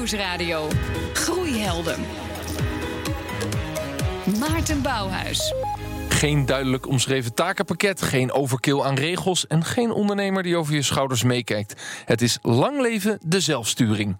Nieuwsradio. 0.00 0.68
Groeihelden. 1.12 2.00
Maarten 4.38 4.82
Bouwhuis. 4.82 5.54
Geen 6.08 6.46
duidelijk 6.46 6.86
omschreven 6.86 7.34
takenpakket, 7.34 8.02
geen 8.02 8.32
overkill 8.32 8.80
aan 8.80 8.94
regels 8.94 9.46
en 9.46 9.64
geen 9.64 9.92
ondernemer 9.92 10.42
die 10.42 10.56
over 10.56 10.74
je 10.74 10.82
schouders 10.82 11.22
meekijkt. 11.22 11.82
Het 12.04 12.22
is 12.22 12.38
lang 12.42 12.80
leven 12.80 13.18
de 13.22 13.40
zelfsturing. 13.40 14.16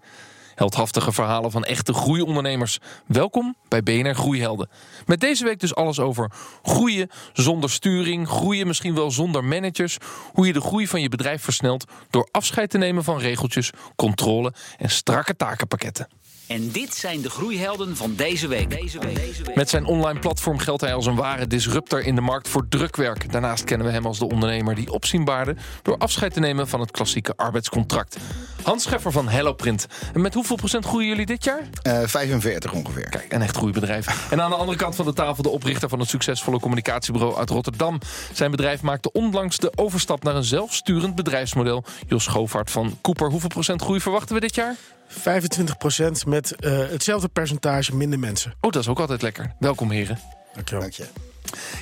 Heldhaftige 0.61 1.11
verhalen 1.11 1.51
van 1.51 1.63
echte 1.63 1.93
groeiondernemers. 1.93 2.79
Welkom 3.05 3.55
bij 3.67 3.83
BNR 3.83 4.15
Groeihelden. 4.15 4.69
Met 5.05 5.19
deze 5.19 5.43
week 5.43 5.59
dus 5.59 5.75
alles 5.75 5.99
over 5.99 6.31
groeien 6.61 7.09
zonder 7.33 7.69
sturing, 7.69 8.27
groeien 8.27 8.67
misschien 8.67 8.95
wel 8.95 9.11
zonder 9.11 9.43
managers, 9.43 9.97
hoe 10.33 10.47
je 10.47 10.53
de 10.53 10.61
groei 10.61 10.87
van 10.87 11.01
je 11.01 11.09
bedrijf 11.09 11.43
versnelt 11.43 11.85
door 12.09 12.27
afscheid 12.31 12.69
te 12.69 12.77
nemen 12.77 13.03
van 13.03 13.17
regeltjes, 13.17 13.71
controle 13.95 14.53
en 14.77 14.89
strakke 14.89 15.35
takenpakketten. 15.35 16.07
En 16.51 16.71
dit 16.71 16.95
zijn 16.95 17.21
de 17.21 17.29
groeihelden 17.29 17.95
van 17.97 18.15
deze 18.15 18.47
week. 18.47 18.69
Deze 18.69 18.99
week. 18.99 19.15
Deze 19.15 19.43
week. 19.43 19.55
Met 19.55 19.69
zijn 19.69 19.85
online 19.85 20.19
platform 20.19 20.57
geldt 20.57 20.81
hij 20.81 20.93
als 20.93 21.05
een 21.05 21.15
ware 21.15 21.47
disruptor 21.47 22.05
in 22.05 22.15
de 22.15 22.21
markt 22.21 22.47
voor 22.47 22.67
drukwerk. 22.69 23.31
Daarnaast 23.31 23.63
kennen 23.63 23.87
we 23.87 23.93
hem 23.93 24.05
als 24.05 24.19
de 24.19 24.27
ondernemer 24.27 24.75
die 24.75 24.91
opzien 24.91 25.23
baarde 25.23 25.55
door 25.81 25.97
afscheid 25.97 26.33
te 26.33 26.39
nemen 26.39 26.67
van 26.67 26.79
het 26.79 26.91
klassieke 26.91 27.33
arbeidscontract. 27.35 28.17
Hans 28.63 28.83
Scheffer 28.83 29.11
van 29.11 29.27
HelloPrint. 29.27 29.85
En 30.13 30.21
met 30.21 30.33
hoeveel 30.33 30.55
procent 30.55 30.85
groeien 30.85 31.07
jullie 31.07 31.25
dit 31.25 31.43
jaar? 31.43 31.61
Uh, 31.87 32.01
45 32.05 32.73
ongeveer. 32.73 33.09
Kijk, 33.09 33.33
een 33.33 33.41
echt 33.41 33.57
groeibedrijf. 33.57 34.31
En 34.31 34.41
aan 34.41 34.49
de 34.49 34.55
andere 34.55 34.77
kant 34.77 34.95
van 34.95 35.05
de 35.05 35.13
tafel 35.13 35.43
de 35.43 35.49
oprichter 35.49 35.89
van 35.89 35.99
het 35.99 36.09
succesvolle 36.09 36.59
communicatiebureau 36.59 37.37
uit 37.37 37.49
Rotterdam. 37.49 37.99
Zijn 38.33 38.51
bedrijf 38.51 38.81
maakte 38.81 39.11
onlangs 39.11 39.57
de 39.57 39.71
overstap 39.75 40.23
naar 40.23 40.35
een 40.35 40.43
zelfsturend 40.43 41.15
bedrijfsmodel. 41.15 41.83
Jos 42.07 42.23
Schovaert 42.23 42.71
van 42.71 42.97
Cooper. 43.01 43.29
Hoeveel 43.29 43.49
procent 43.49 43.81
groei 43.81 43.99
verwachten 43.99 44.35
we 44.35 44.41
dit 44.41 44.55
jaar? 44.55 44.75
25% 45.11 46.27
met 46.27 46.55
uh, 46.59 46.77
hetzelfde 46.89 47.27
percentage 47.27 47.95
minder 47.95 48.19
mensen. 48.19 48.53
Oh, 48.61 48.71
dat 48.71 48.81
is 48.81 48.87
ook 48.87 48.99
altijd 48.99 49.21
lekker. 49.21 49.55
Welkom, 49.59 49.91
heren. 49.91 50.19
Dankjewel. 50.53 50.81
Dank 50.81 50.93
je. 50.93 51.05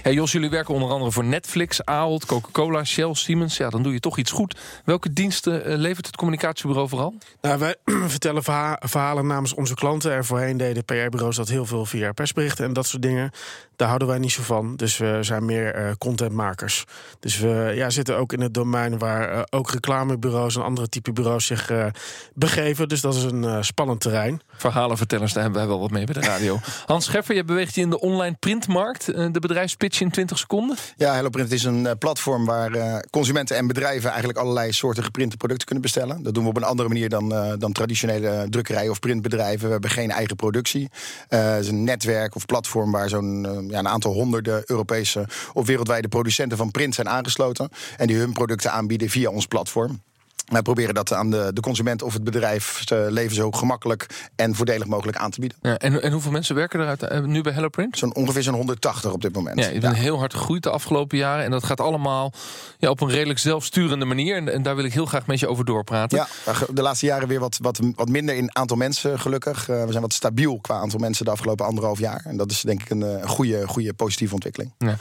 Ja, 0.04 0.12
Jos, 0.12 0.32
jullie 0.32 0.50
werken 0.50 0.74
onder 0.74 0.90
andere 0.90 1.12
voor 1.12 1.24
Netflix, 1.24 1.86
Ahold, 1.86 2.26
Coca-Cola, 2.26 2.84
Shell, 2.84 3.14
Siemens. 3.14 3.58
Ja, 3.58 3.70
dan 3.70 3.84
doe 3.84 3.94
je 3.94 4.00
toch 4.00 4.18
iets 4.18 4.32
goed. 4.32 4.58
Welke 4.86 5.14
diensten 5.14 5.70
uh, 5.70 5.78
levert 5.78 6.06
het 6.06 6.16
communicatiebureau 6.16 6.90
vooral? 6.90 7.14
Nou, 7.42 7.60
wij 7.60 7.76
vertellen 8.08 8.44
verha 8.44 8.82
verhalen 8.86 9.28
namens 9.28 9.54
onze 9.54 9.74
klanten. 9.74 10.12
Er 10.12 10.26
voorheen 10.26 10.58
deden 10.58 10.86
PR-bureaus 10.86 11.36
dat 11.36 11.50
heel 11.50 11.66
veel 11.66 11.86
via 11.86 12.12
persberichten 12.12 12.66
en 12.66 12.74
dat 12.74 12.88
soort 12.88 13.02
dingen. 13.02 13.32
Daar 13.80 13.88
houden 13.88 14.08
wij 14.08 14.18
niet 14.18 14.32
zo 14.32 14.42
van. 14.42 14.76
Dus 14.76 14.98
we 14.98 15.18
zijn 15.22 15.46
meer 15.46 15.80
uh, 15.80 15.92
contentmakers. 15.98 16.86
Dus 17.20 17.38
we 17.38 17.72
ja, 17.76 17.90
zitten 17.90 18.18
ook 18.18 18.34
in 18.34 18.42
het 18.42 18.54
domein 18.54 18.98
waar 18.98 19.34
uh, 19.34 19.42
ook 19.50 19.72
reclamebureaus 19.72 20.56
en 20.56 20.64
andere 20.64 20.90
type 20.90 21.12
bureaus 21.12 21.46
zich 21.46 21.70
uh, 21.70 21.86
begeven. 22.34 22.88
Dus 22.88 23.02
dat 23.02 23.16
is 23.16 23.24
een 23.24 23.64
spannend 23.64 24.02
terrein. 24.02 24.42
Verhalenvertellers, 24.56 25.34
daar 25.34 25.44
hebben 25.44 25.62
wij 25.62 25.70
wel 25.70 25.80
wat 25.80 25.92
mee 25.92 26.06
bij 26.06 26.14
de 26.14 26.28
radio. 26.28 26.60
Hans 26.86 27.06
Scheffer, 27.06 27.36
je 27.36 27.44
beweegt 27.44 27.76
je 27.76 27.82
in 27.82 27.90
de 27.90 28.00
online 28.00 28.36
printmarkt. 28.40 29.06
de 29.06 29.40
bedrijfspitch 29.40 30.02
in 30.02 30.12
20 30.12 30.38
seconden. 30.38 30.78
Ja, 30.96 31.14
HelloPrint 31.14 31.52
is 31.52 31.64
een 31.64 31.98
platform 31.98 32.46
waar 32.46 33.04
consumenten 33.10 33.58
en 33.58 33.68
bedrijven 33.68 34.10
eigenlijk 34.10 34.40
allerlei 34.40 34.72
soorten 34.72 35.04
geprinte 35.04 35.38
producten 35.38 35.66
kunnen 35.66 35.84
bestellen. 35.84 36.24
Dat 36.24 36.34
doen 36.34 36.44
we 36.44 36.50
op 36.50 36.58
een 36.58 36.64
andere 36.64 36.88
manier 36.88 37.10
dan, 37.10 37.56
dan 37.60 37.72
traditionele 37.72 38.48
drukkerijen 38.50 38.92
of 38.92 39.00
printbedrijven. 39.00 39.66
We 39.66 39.72
hebben 39.72 39.90
geen 39.90 40.12
eigen 40.12 40.36
productie. 40.36 40.90
het 41.28 41.64
is 41.64 41.70
een 41.70 41.84
netwerk 41.84 42.36
of 42.36 42.46
platform 42.46 42.92
waar 42.92 43.10
zo'n 43.10 43.68
ja, 43.70 43.80
een 43.80 43.88
aantal 43.88 44.14
honderden 44.14 44.64
Europese 44.66 45.28
of 45.54 45.68
wereldwijde 45.68 46.08
producenten 46.08 46.58
van 46.58 46.72
print 46.72 46.96
zijn 46.96 47.10
aangesloten. 47.10 47.70
En 47.98 48.08
die 48.08 48.18
hun 48.18 48.34
producten 48.34 48.72
aanbieden 48.72 49.10
via 49.10 49.30
ons 49.30 49.46
platform. 49.46 50.02
Wij 50.50 50.62
proberen 50.62 50.94
dat 50.94 51.14
aan 51.14 51.30
de, 51.30 51.52
de 51.54 51.62
consument 51.62 52.02
of 52.02 52.14
het 52.14 52.24
bedrijf 52.24 52.84
leven 52.90 53.36
zo 53.36 53.52
gemakkelijk 53.52 54.30
en 54.36 54.56
voordelig 54.56 54.88
mogelijk 54.88 55.18
aan 55.18 55.32
te 55.32 55.40
bieden. 55.40 55.58
Ja, 55.62 55.78
en, 55.78 56.02
en 56.02 56.12
hoeveel 56.12 56.32
mensen 56.32 56.56
werken 56.56 56.80
eruit 56.80 57.04
uh, 57.04 57.20
nu 57.20 57.42
bij 57.42 57.54
HelloPrint? 57.54 57.98
Zo'n 57.98 58.16
ongeveer 58.16 58.44
zo'n 58.44 58.54
180 58.54 59.12
op 59.12 59.22
dit 59.22 59.34
moment. 59.34 59.60
Ja, 59.60 59.68
je 59.68 59.80
bent 59.80 59.96
ja. 59.96 60.02
heel 60.02 60.18
hard 60.18 60.34
gegroeid 60.34 60.64
de 60.64 60.70
afgelopen 60.70 61.18
jaren. 61.18 61.46
En 61.46 61.52
dat 61.52 61.64
gaat 61.64 61.80
allemaal 61.80 62.34
ja, 62.78 62.90
op 62.90 63.02
een 63.02 63.10
redelijk 63.10 63.40
zelfsturende 63.40 64.06
manier. 64.06 64.36
En, 64.36 64.54
en, 64.54 64.64
daar 64.64 64.76
wil 64.76 64.86
ik 64.86 64.94
heel 64.94 65.06
graag 65.06 65.28
met 65.28 65.40
je 65.40 65.48
over 65.48 65.66
doorpraten. 65.66 66.18
Ja, 66.18 66.54
de 66.74 66.82
laatste 66.82 67.06
jaren 67.06 67.28
weer 67.28 67.40
wat, 67.40 67.58
wat, 67.62 67.80
wat 67.96 68.10
minder 68.10 68.36
in 68.36 68.56
aantal 68.56 68.78
mensen, 68.78 69.20
gelukkig. 69.20 69.70
Uh, 69.70 69.84
we 69.84 69.90
zijn 69.90 70.04
wat 70.04 70.14
stabiel 70.14 70.60
qua 70.62 70.76
aantal 70.76 71.00
mensen 71.00 71.26
de 71.26 71.32
afgelopen 71.32 71.66
anderhalf 71.66 72.00
jaar. 72.00 72.22
En 72.26 72.38
dat 72.38 72.52
is 72.52 72.62
denk 72.62 72.82
ik 72.82 72.90
een 72.90 73.02
uh, 73.02 73.30
goede, 73.30 73.68
goede 73.68 73.94
positieve 73.94 74.34
ontwikkeling. 74.34 74.72
Ja. 74.78 74.98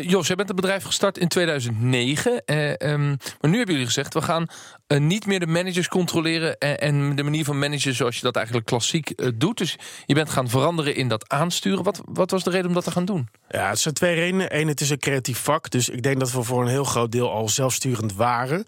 Jos, 0.00 0.26
jij 0.26 0.36
bent 0.36 0.48
het 0.48 0.56
bedrijf 0.56 0.84
gestart 0.84 1.18
in 1.18 1.28
2009. 1.28 2.42
Um, 2.46 3.16
maar 3.40 3.50
nu 3.50 3.56
hebben 3.56 3.74
jullie 3.74 3.86
gezegd, 3.86 4.14
we 4.14 4.22
gaan 4.22 4.46
uh, 4.88 5.00
niet 5.00 5.26
meer 5.26 5.40
de 5.40 5.46
managers 5.46 5.88
controleren 5.88 6.58
en, 6.58 6.78
en, 6.78 7.16
de 7.16 7.22
manier 7.22 7.44
van 7.44 7.58
managen 7.58 7.94
zoals 7.94 8.16
je 8.16 8.22
dat 8.22 8.36
eigenlijk 8.36 8.66
klassiek 8.66 9.12
uh, 9.16 9.28
doet. 9.34 9.58
Dus 9.58 9.76
je 10.06 10.14
bent 10.14 10.30
gaan 10.30 10.48
veranderen 10.48 10.94
in 10.94 11.08
dat 11.08 11.28
aansturen. 11.28 11.84
Wat, 11.84 12.00
wat 12.04 12.30
was 12.30 12.44
de 12.44 12.50
reden 12.50 12.66
om 12.66 12.74
dat 12.74 12.84
te 12.84 12.90
gaan 12.90 13.04
doen? 13.04 13.28
Ja, 13.48 13.68
het 13.68 13.78
zijn 13.78 13.94
twee 13.94 14.14
redenen. 14.14 14.58
Eén, 14.58 14.68
het 14.68 14.80
is 14.80 14.90
een 14.90 14.98
creatief 14.98 15.38
vak. 15.38 15.70
Dus 15.70 15.88
ik 15.88 16.02
denk 16.02 16.20
dat 16.20 16.32
we 16.32 16.42
voor 16.42 16.62
een 16.62 16.68
heel 16.68 16.84
groot 16.84 17.12
deel 17.12 17.30
al 17.30 17.48
zelfsturend 17.48 18.14
waren. 18.14 18.64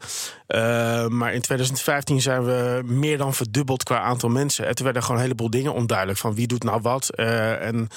Uh, 0.48 1.06
maar 1.06 1.34
in 1.34 1.41
2015 1.41 2.20
zijn 2.20 2.44
we 2.44 2.82
meer 2.84 3.19
dan 3.19 3.34
verdubbeld 3.34 3.82
qua 3.82 4.00
aantal 4.00 4.28
mensen. 4.28 4.66
En 4.66 4.84
werden 4.84 5.03
gewoon 5.03 5.16
een 5.16 5.22
heleboel 5.22 5.50
dingen 5.50 5.75
onduidelijk. 5.75 6.19
Van 6.19 6.34
wie 6.34 6.47
doet 6.47 6.62
nou 6.62 6.80
wat. 6.80 7.14
en 7.14 7.88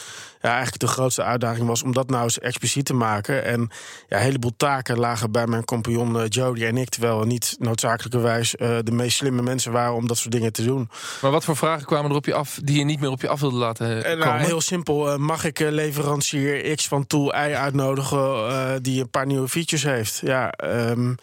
ja, 0.44 0.50
eigenlijk 0.50 0.80
de 0.80 0.88
grootste 0.88 1.24
uitdaging 1.24 1.68
was 1.68 1.84
om 1.84 1.94
dat 1.94 2.10
nou 2.10 2.24
eens 2.24 2.40
expliciet 2.40 2.86
te 2.86 2.94
maken. 2.94 3.44
En 3.44 3.70
ja, 4.08 4.18
een 4.18 4.24
heleboel 4.24 4.54
taken 4.58 5.00
lagen 5.00 5.32
bij 5.32 5.48
mijn 5.48 5.66
compagnon 5.66 6.26
Jody 6.26 6.66
en 6.66 6.78
ik. 6.78 6.90
Terwijl 6.90 7.20
we 7.20 7.26
niet 7.26 7.56
noodzakelijkerwijs 7.60 8.56
uh, 8.56 8.78
de 8.84 8.92
meest 8.92 9.18
slimme 9.18 9.42
mensen 9.42 9.72
waren 9.72 9.94
om 9.94 10.08
dat 10.08 10.18
soort 10.18 10.32
dingen 10.32 10.54
te 10.54 10.64
doen. 10.64 10.90
Maar 11.22 11.32
wat 11.32 11.44
voor 11.44 11.56
vragen 11.56 11.86
kwamen 11.86 12.12
er 12.12 12.16
op 12.16 12.26
je 12.26 12.34
af 12.34 12.60
die 12.64 12.78
je 12.78 12.84
niet 12.84 13.00
meer 13.00 13.10
op 13.10 13.22
je 13.22 13.28
af 13.28 13.40
wilde 13.40 13.58
laten 13.58 13.96
en, 13.96 14.02
komen? 14.02 14.18
Nou, 14.18 14.40
heel 14.40 14.62
simpel. 14.62 15.14
Uh, 15.14 15.18
mag 15.18 15.44
ik 15.44 15.60
leverancier 15.60 16.76
X 16.76 16.88
van 16.88 17.08
Tool 17.08 17.34
Y 17.34 17.54
uitnodigen 17.54 18.20
uh, 18.20 18.70
die 18.82 19.02
een 19.02 19.10
paar 19.10 19.26
nieuwe 19.26 19.48
features 19.48 19.84
heeft? 19.84 20.22
Ja, 20.24 20.54
um, 20.64 21.18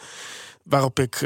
waarop 0.70 0.98
ik 0.98 1.22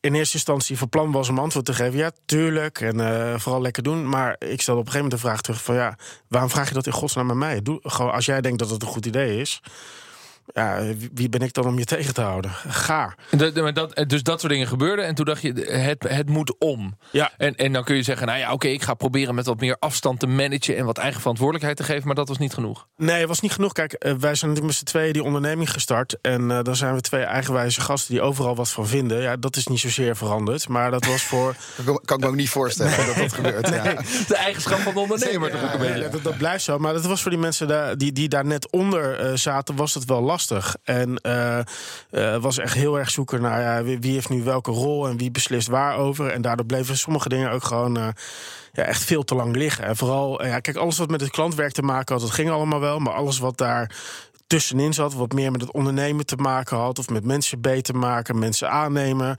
in 0.00 0.14
eerste 0.14 0.34
instantie 0.34 0.78
van 0.78 0.88
plan 0.88 1.12
was 1.12 1.28
om 1.28 1.38
antwoord 1.38 1.66
te 1.66 1.74
geven. 1.74 1.98
Ja, 1.98 2.10
tuurlijk. 2.24 2.80
En 2.80 2.98
uh, 2.98 3.38
vooral 3.38 3.62
lekker 3.62 3.82
doen. 3.82 4.08
Maar 4.08 4.36
ik 4.38 4.60
stelde 4.60 4.80
op 4.80 4.86
een 4.86 4.92
gegeven 4.92 4.94
moment 4.94 5.12
de 5.12 5.18
vraag 5.18 5.40
terug 5.40 5.62
van 5.62 5.74
ja, 5.74 5.98
waarom 6.28 6.50
vraag 6.50 6.68
je 6.68 6.74
dat 6.74 6.86
in 6.86 6.92
godsnaam 6.92 7.30
aan 7.30 7.38
mij? 7.38 7.62
Doe, 7.62 7.78
gewoon 7.82 8.12
als 8.12 8.26
jij 8.26 8.40
denkt 8.40 8.58
dat 8.58 8.70
het 8.70 8.82
een 8.82 8.88
goed 8.88 9.06
idee 9.06 9.40
is. 9.40 9.62
Ja, 10.52 10.82
wie 11.14 11.28
ben 11.28 11.40
ik 11.40 11.52
dan 11.52 11.66
om 11.66 11.78
je 11.78 11.84
tegen 11.94 12.14
te 12.14 12.20
houden? 12.20 12.50
Ga. 12.68 13.14
Dat, 13.30 13.74
dat, 13.74 14.04
dus 14.06 14.22
dat 14.22 14.40
soort 14.40 14.52
dingen 14.52 14.66
gebeurden. 14.66 15.06
En 15.06 15.14
toen 15.14 15.24
dacht 15.24 15.42
je, 15.42 15.52
het, 15.52 16.08
het 16.08 16.28
moet 16.28 16.54
om. 16.58 16.98
Ja. 17.10 17.30
En, 17.36 17.56
en 17.56 17.72
dan 17.72 17.84
kun 17.84 17.96
je 17.96 18.02
zeggen, 18.02 18.26
nou 18.26 18.38
ja, 18.38 18.44
oké, 18.44 18.54
okay, 18.54 18.70
ik 18.70 18.82
ga 18.82 18.94
proberen 18.94 19.34
met 19.34 19.46
wat 19.46 19.60
meer 19.60 19.76
afstand 19.78 20.20
te 20.20 20.26
managen 20.26 20.76
en 20.76 20.84
wat 20.84 20.98
eigen 20.98 21.20
verantwoordelijkheid 21.20 21.76
te 21.76 21.84
geven. 21.84 22.06
Maar 22.06 22.14
dat 22.14 22.28
was 22.28 22.38
niet 22.38 22.54
genoeg. 22.54 22.86
Nee, 22.96 23.18
het 23.18 23.28
was 23.28 23.40
niet 23.40 23.52
genoeg. 23.52 23.72
Kijk, 23.72 23.92
wij 24.02 24.34
zijn 24.34 24.50
natuurlijk 24.50 24.66
met 24.66 24.74
z'n 24.74 24.84
tweeën 24.84 25.12
die 25.12 25.24
onderneming 25.24 25.70
gestart. 25.70 26.18
En 26.20 26.42
uh, 26.50 26.58
dan 26.62 26.76
zijn 26.76 26.94
we 26.94 27.00
twee 27.00 27.22
eigenwijze 27.22 27.80
gasten 27.80 28.14
die 28.14 28.22
overal 28.22 28.56
wat 28.56 28.70
van 28.70 28.86
vinden. 28.86 29.22
Ja, 29.22 29.36
dat 29.36 29.56
is 29.56 29.66
niet 29.66 29.80
zozeer 29.80 30.16
veranderd. 30.16 30.68
Maar 30.68 30.90
dat 30.90 31.04
was 31.04 31.22
voor. 31.22 31.54
kan, 31.84 32.00
kan 32.04 32.16
ik 32.16 32.22
me 32.22 32.28
ook 32.28 32.36
niet 32.36 32.48
voorstellen 32.50 32.96
nee. 32.96 33.06
dat 33.06 33.16
dat 33.16 33.32
gebeurt. 33.32 33.70
Nee. 33.70 33.82
Ja. 33.82 34.02
De 34.28 34.36
eigenschap 34.36 34.78
van 34.78 34.94
de 34.94 35.00
ondernemer. 35.00 35.56
Ja, 35.56 35.84
ja, 35.84 35.94
ja 35.94 36.08
dat, 36.08 36.22
dat, 36.22 36.36
blijft 36.36 36.64
zo. 36.64 36.78
Maar 36.78 36.92
dat 36.92 37.06
was 37.06 37.22
voor 37.22 37.30
die 37.30 37.40
mensen 37.40 37.68
daar, 37.68 37.98
die, 37.98 38.12
die 38.12 38.28
daar 38.28 38.46
net 38.46 38.70
onder 38.70 39.24
uh, 39.24 39.36
zaten, 39.36 39.76
was 39.76 39.94
het 39.94 40.04
wel 40.04 40.20
lastig. 40.20 40.39
En 40.84 41.20
uh, 41.22 41.58
uh, 42.10 42.36
was 42.36 42.58
echt 42.58 42.74
heel 42.74 42.98
erg 42.98 43.10
zoeken 43.10 43.40
naar 43.40 43.60
ja, 43.60 43.82
wie, 43.82 43.98
wie, 43.98 44.12
heeft 44.12 44.28
nu 44.28 44.42
welke 44.42 44.70
rol 44.70 45.08
en 45.08 45.16
wie 45.16 45.30
beslist 45.30 45.68
waarover. 45.68 46.30
En 46.30 46.42
daardoor 46.42 46.66
bleven 46.66 46.98
sommige 46.98 47.28
dingen 47.28 47.50
ook 47.50 47.64
gewoon 47.64 47.98
uh, 47.98 48.08
ja, 48.72 48.82
echt 48.82 49.04
veel 49.04 49.24
te 49.24 49.34
lang 49.34 49.56
liggen. 49.56 49.84
En 49.84 49.96
vooral, 49.96 50.44
ja, 50.44 50.60
kijk, 50.60 50.76
alles 50.76 50.98
wat 50.98 51.10
met 51.10 51.20
het 51.20 51.30
klantwerk 51.30 51.72
te 51.72 51.82
maken 51.82 52.14
had, 52.14 52.22
dat 52.22 52.34
ging 52.34 52.50
allemaal 52.50 52.80
wel. 52.80 52.98
Maar 52.98 53.12
alles 53.12 53.38
wat 53.38 53.58
daar 53.58 53.94
tussenin 54.50 54.92
zat, 54.92 55.14
wat 55.14 55.32
meer 55.32 55.50
met 55.50 55.60
het 55.60 55.72
ondernemen 55.72 56.26
te 56.26 56.36
maken 56.36 56.76
had, 56.76 56.98
of 56.98 57.08
met 57.08 57.24
mensen 57.24 57.60
beter 57.60 57.96
maken, 57.96 58.38
mensen 58.38 58.70
aannemen. 58.70 59.36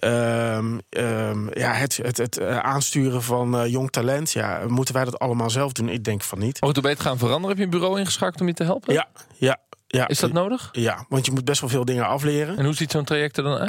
Um, 0.00 0.80
um, 0.90 1.48
ja, 1.52 1.72
het, 1.72 1.96
het, 1.96 2.16
het 2.16 2.40
aansturen 2.40 3.22
van 3.22 3.54
uh, 3.54 3.66
jong 3.66 3.90
talent. 3.90 4.32
Ja, 4.32 4.62
moeten 4.68 4.94
wij 4.94 5.04
dat 5.04 5.18
allemaal 5.18 5.50
zelf 5.50 5.72
doen? 5.72 5.88
Ik 5.88 6.04
denk 6.04 6.22
van 6.22 6.38
niet. 6.38 6.60
Oh, 6.60 6.70
toen 6.70 6.82
ben 6.82 6.90
je 6.90 6.96
het 6.96 7.06
gaan 7.06 7.18
veranderen? 7.18 7.48
Heb 7.48 7.58
je 7.58 7.64
een 7.64 7.78
bureau 7.80 7.98
ingeschakeld 7.98 8.40
om 8.40 8.46
je 8.46 8.54
te 8.54 8.64
helpen? 8.64 8.94
Ja, 8.94 9.08
ja. 9.34 9.58
Ja, 9.96 10.08
is 10.08 10.18
dat 10.18 10.32
nodig? 10.32 10.68
Ja, 10.72 11.04
want 11.08 11.26
je 11.26 11.32
moet 11.32 11.44
best 11.44 11.60
wel 11.60 11.70
veel 11.70 11.84
dingen 11.84 12.06
afleren. 12.06 12.56
En 12.56 12.64
hoe 12.64 12.74
ziet 12.74 12.90
zo'n 12.90 13.04
traject 13.04 13.36
er 13.36 13.42
dan 13.42 13.58
uit? 13.58 13.68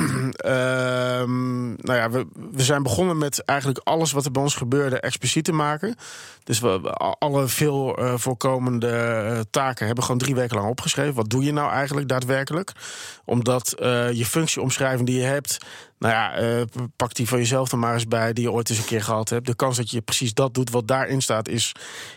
um, 1.22 1.68
nou 1.88 2.00
ja, 2.00 2.10
we, 2.10 2.26
we 2.52 2.64
zijn 2.64 2.84
begonnen 2.84 3.18
met 3.18 3.44
eigenlijk 3.44 3.80
alles 3.84 4.12
wat 4.12 4.26
er 4.26 4.32
bij 4.32 4.42
ons 4.42 4.56
gebeurde 4.56 5.00
expliciet 5.00 5.46
te 5.46 5.52
maken. 5.52 5.96
Dus 6.44 6.60
we, 6.60 6.80
alle 7.20 7.48
veel 7.48 8.00
uh, 8.00 8.14
voorkomende 8.16 9.24
uh, 9.32 9.40
taken 9.50 9.86
hebben 9.86 10.04
gewoon 10.04 10.20
drie 10.20 10.36
weken 10.36 10.58
lang 10.58 10.70
opgeschreven. 10.70 11.14
Wat 11.14 11.30
doe 11.30 11.44
je 11.44 11.54
nou 11.54 11.72
eigenlijk 11.72 12.08
daadwerkelijk? 12.08 12.72
Omdat 13.26 13.76
uh, 13.82 14.12
je 14.12 14.26
functieomschrijving 14.26 15.08
die 15.08 15.20
je 15.20 15.26
hebt, 15.26 15.58
nou 16.00 16.14
ja, 16.14 16.42
uh, 16.42 16.62
pak 16.96 17.14
die 17.14 17.28
van 17.28 17.38
jezelf 17.38 17.72
er 17.72 17.78
maar 17.78 17.94
eens 17.94 18.08
bij 18.08 18.34
die 18.34 18.44
je 18.44 18.52
ooit 18.52 18.70
eens 18.70 18.80
een 18.80 18.86
keer 18.86 19.04
gehad 19.04 19.30
hebt. 19.30 19.46
De 19.46 19.56
kans 19.56 19.78
dat 19.78 19.92
je 19.92 20.02
precies 20.02 20.34
dat 20.34 20.54
doet 20.54 20.70
wat 20.70 20.88
daarin 20.88 21.22
staat 21.22 21.48
is 21.48 21.72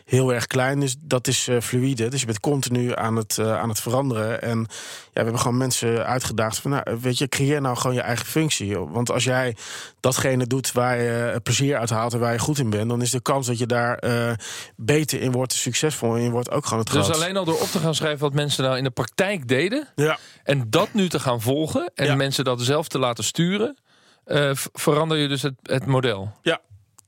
heel 0.05 0.35
erg 0.35 0.47
klein. 0.47 0.81
Dus 0.81 0.97
dat 1.01 1.27
is 1.27 1.49
uh, 1.49 1.61
fluïde. 1.61 2.09
Dus 2.09 2.21
je 2.21 2.27
bent 2.27 2.41
continu 2.41 2.97
aan 2.97 3.17
het, 3.17 3.37
uh, 3.41 3.59
aan 3.59 3.69
het 3.69 3.81
veranderen. 3.81 4.00
En 4.09 4.59
ja, 4.59 4.67
we 5.13 5.21
hebben 5.21 5.39
gewoon 5.39 5.57
mensen 5.57 6.07
uitgedaagd 6.07 6.59
van, 6.59 6.71
nou, 6.71 6.83
weet 7.01 7.19
je, 7.19 7.29
creëer 7.29 7.61
nou 7.61 7.77
gewoon 7.77 7.97
je 7.97 8.03
eigen 8.03 8.27
functie. 8.27 8.79
Want 8.79 9.11
als 9.11 9.25
jij 9.25 9.57
datgene 10.01 10.47
doet 10.47 10.73
waar 10.73 11.01
je 11.01 11.41
plezier 11.43 11.77
uit 11.79 11.91
haalt 11.91 12.13
en 12.13 12.19
waar 12.21 12.33
je 12.33 12.39
goed 12.39 12.59
in 12.59 12.71
bent, 12.71 12.89
dan 12.89 13.03
is 13.03 13.11
de 13.11 13.21
kans 13.23 13.47
dat 13.47 13.59
je 13.59 13.67
daar 13.67 13.95
eh, 13.99 14.33
beter 14.77 15.21
in 15.21 15.33
wordt, 15.33 15.53
succesvol 15.53 16.17
in 16.17 16.31
wordt 16.31 16.51
ook 16.51 16.65
gewoon 16.65 16.79
het 16.85 16.93
Dus 16.93 17.11
alleen 17.11 17.37
al 17.37 17.45
door 17.45 17.61
op 17.61 17.69
te 17.69 17.79
gaan 17.79 17.95
schrijven 17.95 18.21
wat 18.21 18.33
mensen 18.35 18.65
nou 18.65 18.77
in 18.77 18.85
de 18.85 18.91
praktijk 18.91 19.49
deden. 19.49 19.89
Ja. 19.95 20.19
En 20.45 20.71
dat 20.71 20.89
nu 20.93 21.09
te 21.09 21.21
gaan 21.21 21.41
volgen. 21.41 21.91
En 21.95 22.07
Ja. 22.07 22.15
mensen 22.15 22.45
dat 22.45 22.61
zelf 22.63 22.89
te 22.89 22.99
laten 22.99 23.25
sturen. 23.25 23.77
eh, 24.25 24.51
verander 24.73 25.19
je 25.19 25.29
dus 25.29 25.43
het, 25.43 25.55
het 25.63 25.87
model. 25.87 26.33
Ja. 26.43 26.61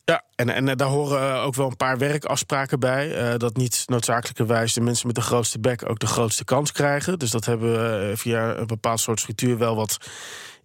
Ja, 0.05 0.25
en, 0.35 0.49
en 0.49 0.69
eh, 0.69 0.77
daar 0.77 0.89
horen 0.89 1.21
eh, 1.21 1.45
ook 1.45 1.55
wel 1.55 1.67
een 1.67 1.77
paar 1.77 1.99
werkafspraken 1.99 2.81
bij. 2.81 3.15
eh, 3.15 3.39
dat 3.39 3.57
niet 3.57 3.83
noodzakelijkerwijs 3.87 4.73
de 4.73 4.81
mensen 4.81 5.07
met 5.07 5.17
de 5.17 5.23
grootste 5.23 5.61
bek 5.61 5.91
ook 5.91 5.99
de 5.99 6.07
grootste 6.07 6.45
kans 6.45 6.73
krijgen. 6.73 7.19
Dus 7.19 7.31
dat 7.31 7.45
hebben 7.45 7.73
we 7.73 8.17
via 8.17 8.57
een 8.57 8.67
bepaald 8.67 9.01
soort 9.01 9.21
structuur 9.21 9.59
wel 9.59 9.77
wat 9.77 9.97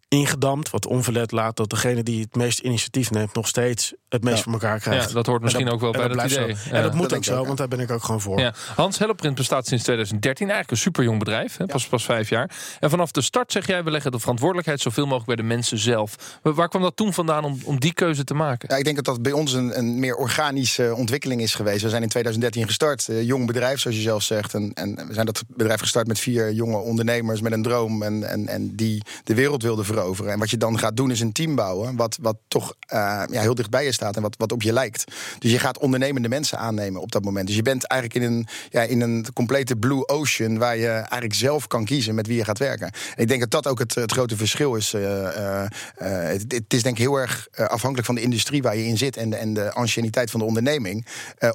ingedamd. 0.07 0.69
Wat 0.69 0.85
onverlet 0.85 1.31
laat 1.31 1.55
dat 1.55 1.69
degene 1.69 2.03
die 2.03 2.21
het 2.21 2.35
meest 2.35 2.59
initiatief 2.59 3.11
neemt... 3.11 3.33
nog 3.33 3.47
steeds 3.47 3.93
het 4.09 4.23
meest 4.23 4.37
Ja. 4.37 4.43
voor 4.43 4.53
elkaar 4.53 4.79
krijgt. 4.79 5.07
Ja, 5.07 5.13
dat 5.13 5.25
hoort 5.25 5.41
misschien 5.41 5.67
En 5.67 5.73
ook 5.73 5.79
wel 5.79 5.91
bij 5.91 6.01
dat 6.01 6.11
blijft 6.11 6.35
idee. 6.35 6.55
Zo. 6.55 6.69
Ja. 6.69 6.75
En 6.75 6.83
dat 6.83 6.93
moet 6.93 7.09
Dat 7.09 7.17
ook 7.17 7.23
zo, 7.23 7.45
want 7.45 7.57
daar 7.57 7.67
ben 7.67 7.79
ik 7.79 7.91
ook 7.91 8.03
gewoon 8.03 8.21
voor. 8.21 8.39
Ja. 8.39 8.53
Hans 8.75 8.97
Helleprint 8.97 9.35
bestaat 9.35 9.67
sinds 9.67 9.83
2013. 9.83 10.45
Eigenlijk 10.47 10.71
een 10.71 10.83
superjong 10.83 11.19
bedrijf. 11.19 11.57
Hè? 11.57 11.65
Pas, 11.65 11.87
pas 11.87 12.05
vijf 12.05 12.29
jaar. 12.29 12.51
En 12.79 12.89
vanaf 12.89 13.11
de 13.11 13.21
start 13.21 13.51
zeg 13.51 13.67
jij... 13.67 13.83
we 13.83 13.91
leggen 13.91 14.11
de 14.11 14.19
verantwoordelijkheid 14.19 14.81
zoveel 14.81 15.03
mogelijk 15.03 15.25
bij 15.25 15.35
de 15.35 15.43
mensen 15.43 15.77
zelf. 15.77 16.39
Waar 16.41 16.69
kwam 16.69 16.81
dat 16.81 16.95
toen 16.95 17.13
vandaan 17.13 17.43
om, 17.43 17.59
om 17.63 17.79
die 17.79 17.93
keuze 17.93 18.23
te 18.23 18.33
maken? 18.33 18.69
Ja, 18.71 18.75
ik 18.75 18.83
denk 18.83 18.95
dat 18.95 19.05
dat 19.05 19.21
bij 19.21 19.31
ons 19.31 19.53
een, 19.53 19.77
een 19.77 19.99
meer 19.99 20.15
organische 20.15 20.93
ontwikkeling 20.95 21.41
is 21.41 21.55
geweest. 21.55 21.81
We 21.81 21.89
zijn 21.89 22.03
in 22.03 22.09
2013 22.09 22.65
gestart, 22.65 23.09
eh, 23.09 23.23
jong 23.23 23.47
bedrijf 23.47 23.79
zoals 23.79 23.97
je 23.97 24.03
zelf 24.03 24.23
zegt. 24.23 24.53
En, 24.53 24.71
en 24.73 25.07
we 25.07 25.13
zijn 25.13 25.25
dat 25.25 25.43
bedrijf 25.47 25.79
gestart 25.79 26.07
met 26.07 26.19
vier 26.19 26.51
jonge 26.53 26.77
ondernemers 26.77 27.41
met 27.41 27.51
een 27.51 27.61
droom 27.63 28.03
en, 28.03 28.29
en, 28.29 28.47
en 28.47 28.75
die 28.75 29.01
de 29.23 29.33
wereld 29.33 29.63
wilden 29.63 29.85
veroveren. 29.97 30.31
En 30.31 30.39
wat 30.39 30.49
je 30.49 30.57
dan 30.57 30.79
gaat 30.79 30.97
doen 30.97 31.11
is 31.11 31.19
een 31.19 31.31
team 31.31 31.55
bouwen, 31.55 31.95
wat, 31.95 32.17
wat 32.21 32.37
toch 32.47 32.73
eh, 32.79 33.23
ja, 33.31 33.41
heel 33.41 33.55
dicht 33.55 33.69
bij 33.69 33.85
je 33.85 33.91
staat 33.91 34.15
en 34.15 34.21
wat, 34.21 34.35
wat 34.37 34.51
op 34.51 34.61
je 34.61 34.73
lijkt. 34.73 35.03
Dus 35.39 35.51
je 35.51 35.59
gaat 35.59 35.77
ondernemende 35.77 36.29
mensen 36.29 36.57
aannemen 36.57 37.01
op 37.01 37.11
dat 37.11 37.23
moment. 37.23 37.47
Dus 37.47 37.55
je 37.55 37.61
bent 37.61 37.83
eigenlijk 37.87 38.23
in 38.23 38.31
een, 38.31 38.47
ja, 38.69 38.81
in 38.81 39.01
een 39.01 39.25
complete 39.33 39.75
blue 39.75 40.07
ocean 40.07 40.57
waar 40.57 40.77
je 40.77 40.89
eigenlijk 40.89 41.33
zelf 41.33 41.67
kan 41.67 41.85
kiezen 41.85 42.15
met 42.15 42.27
wie 42.27 42.37
je 42.37 42.43
gaat 42.43 42.59
werken. 42.59 42.87
En 42.87 43.21
ik 43.21 43.27
denk 43.27 43.39
dat 43.39 43.51
dat 43.51 43.67
ook 43.67 43.79
het, 43.79 43.95
het 43.95 44.11
grote 44.11 44.37
verschil 44.37 44.75
is. 44.75 44.93
eh, 44.93 45.63
eh, 45.63 45.69
het, 45.97 46.45
het 46.47 46.73
is 46.73 46.83
denk 46.83 46.97
ik 46.97 47.01
heel 47.01 47.15
erg 47.15 47.47
afhankelijk 47.51 48.05
van 48.05 48.15
de 48.15 48.21
industrie 48.21 48.61
waar 48.61 48.77
je 48.77 48.85
in 48.85 48.97
zit 48.97 49.17
en 49.17 49.29
de, 49.29 49.35
en 49.35 49.53
de 49.53 49.73
anciëniteit 49.73 50.31
van 50.31 50.39
de 50.39 50.45
onderneming. 50.45 51.05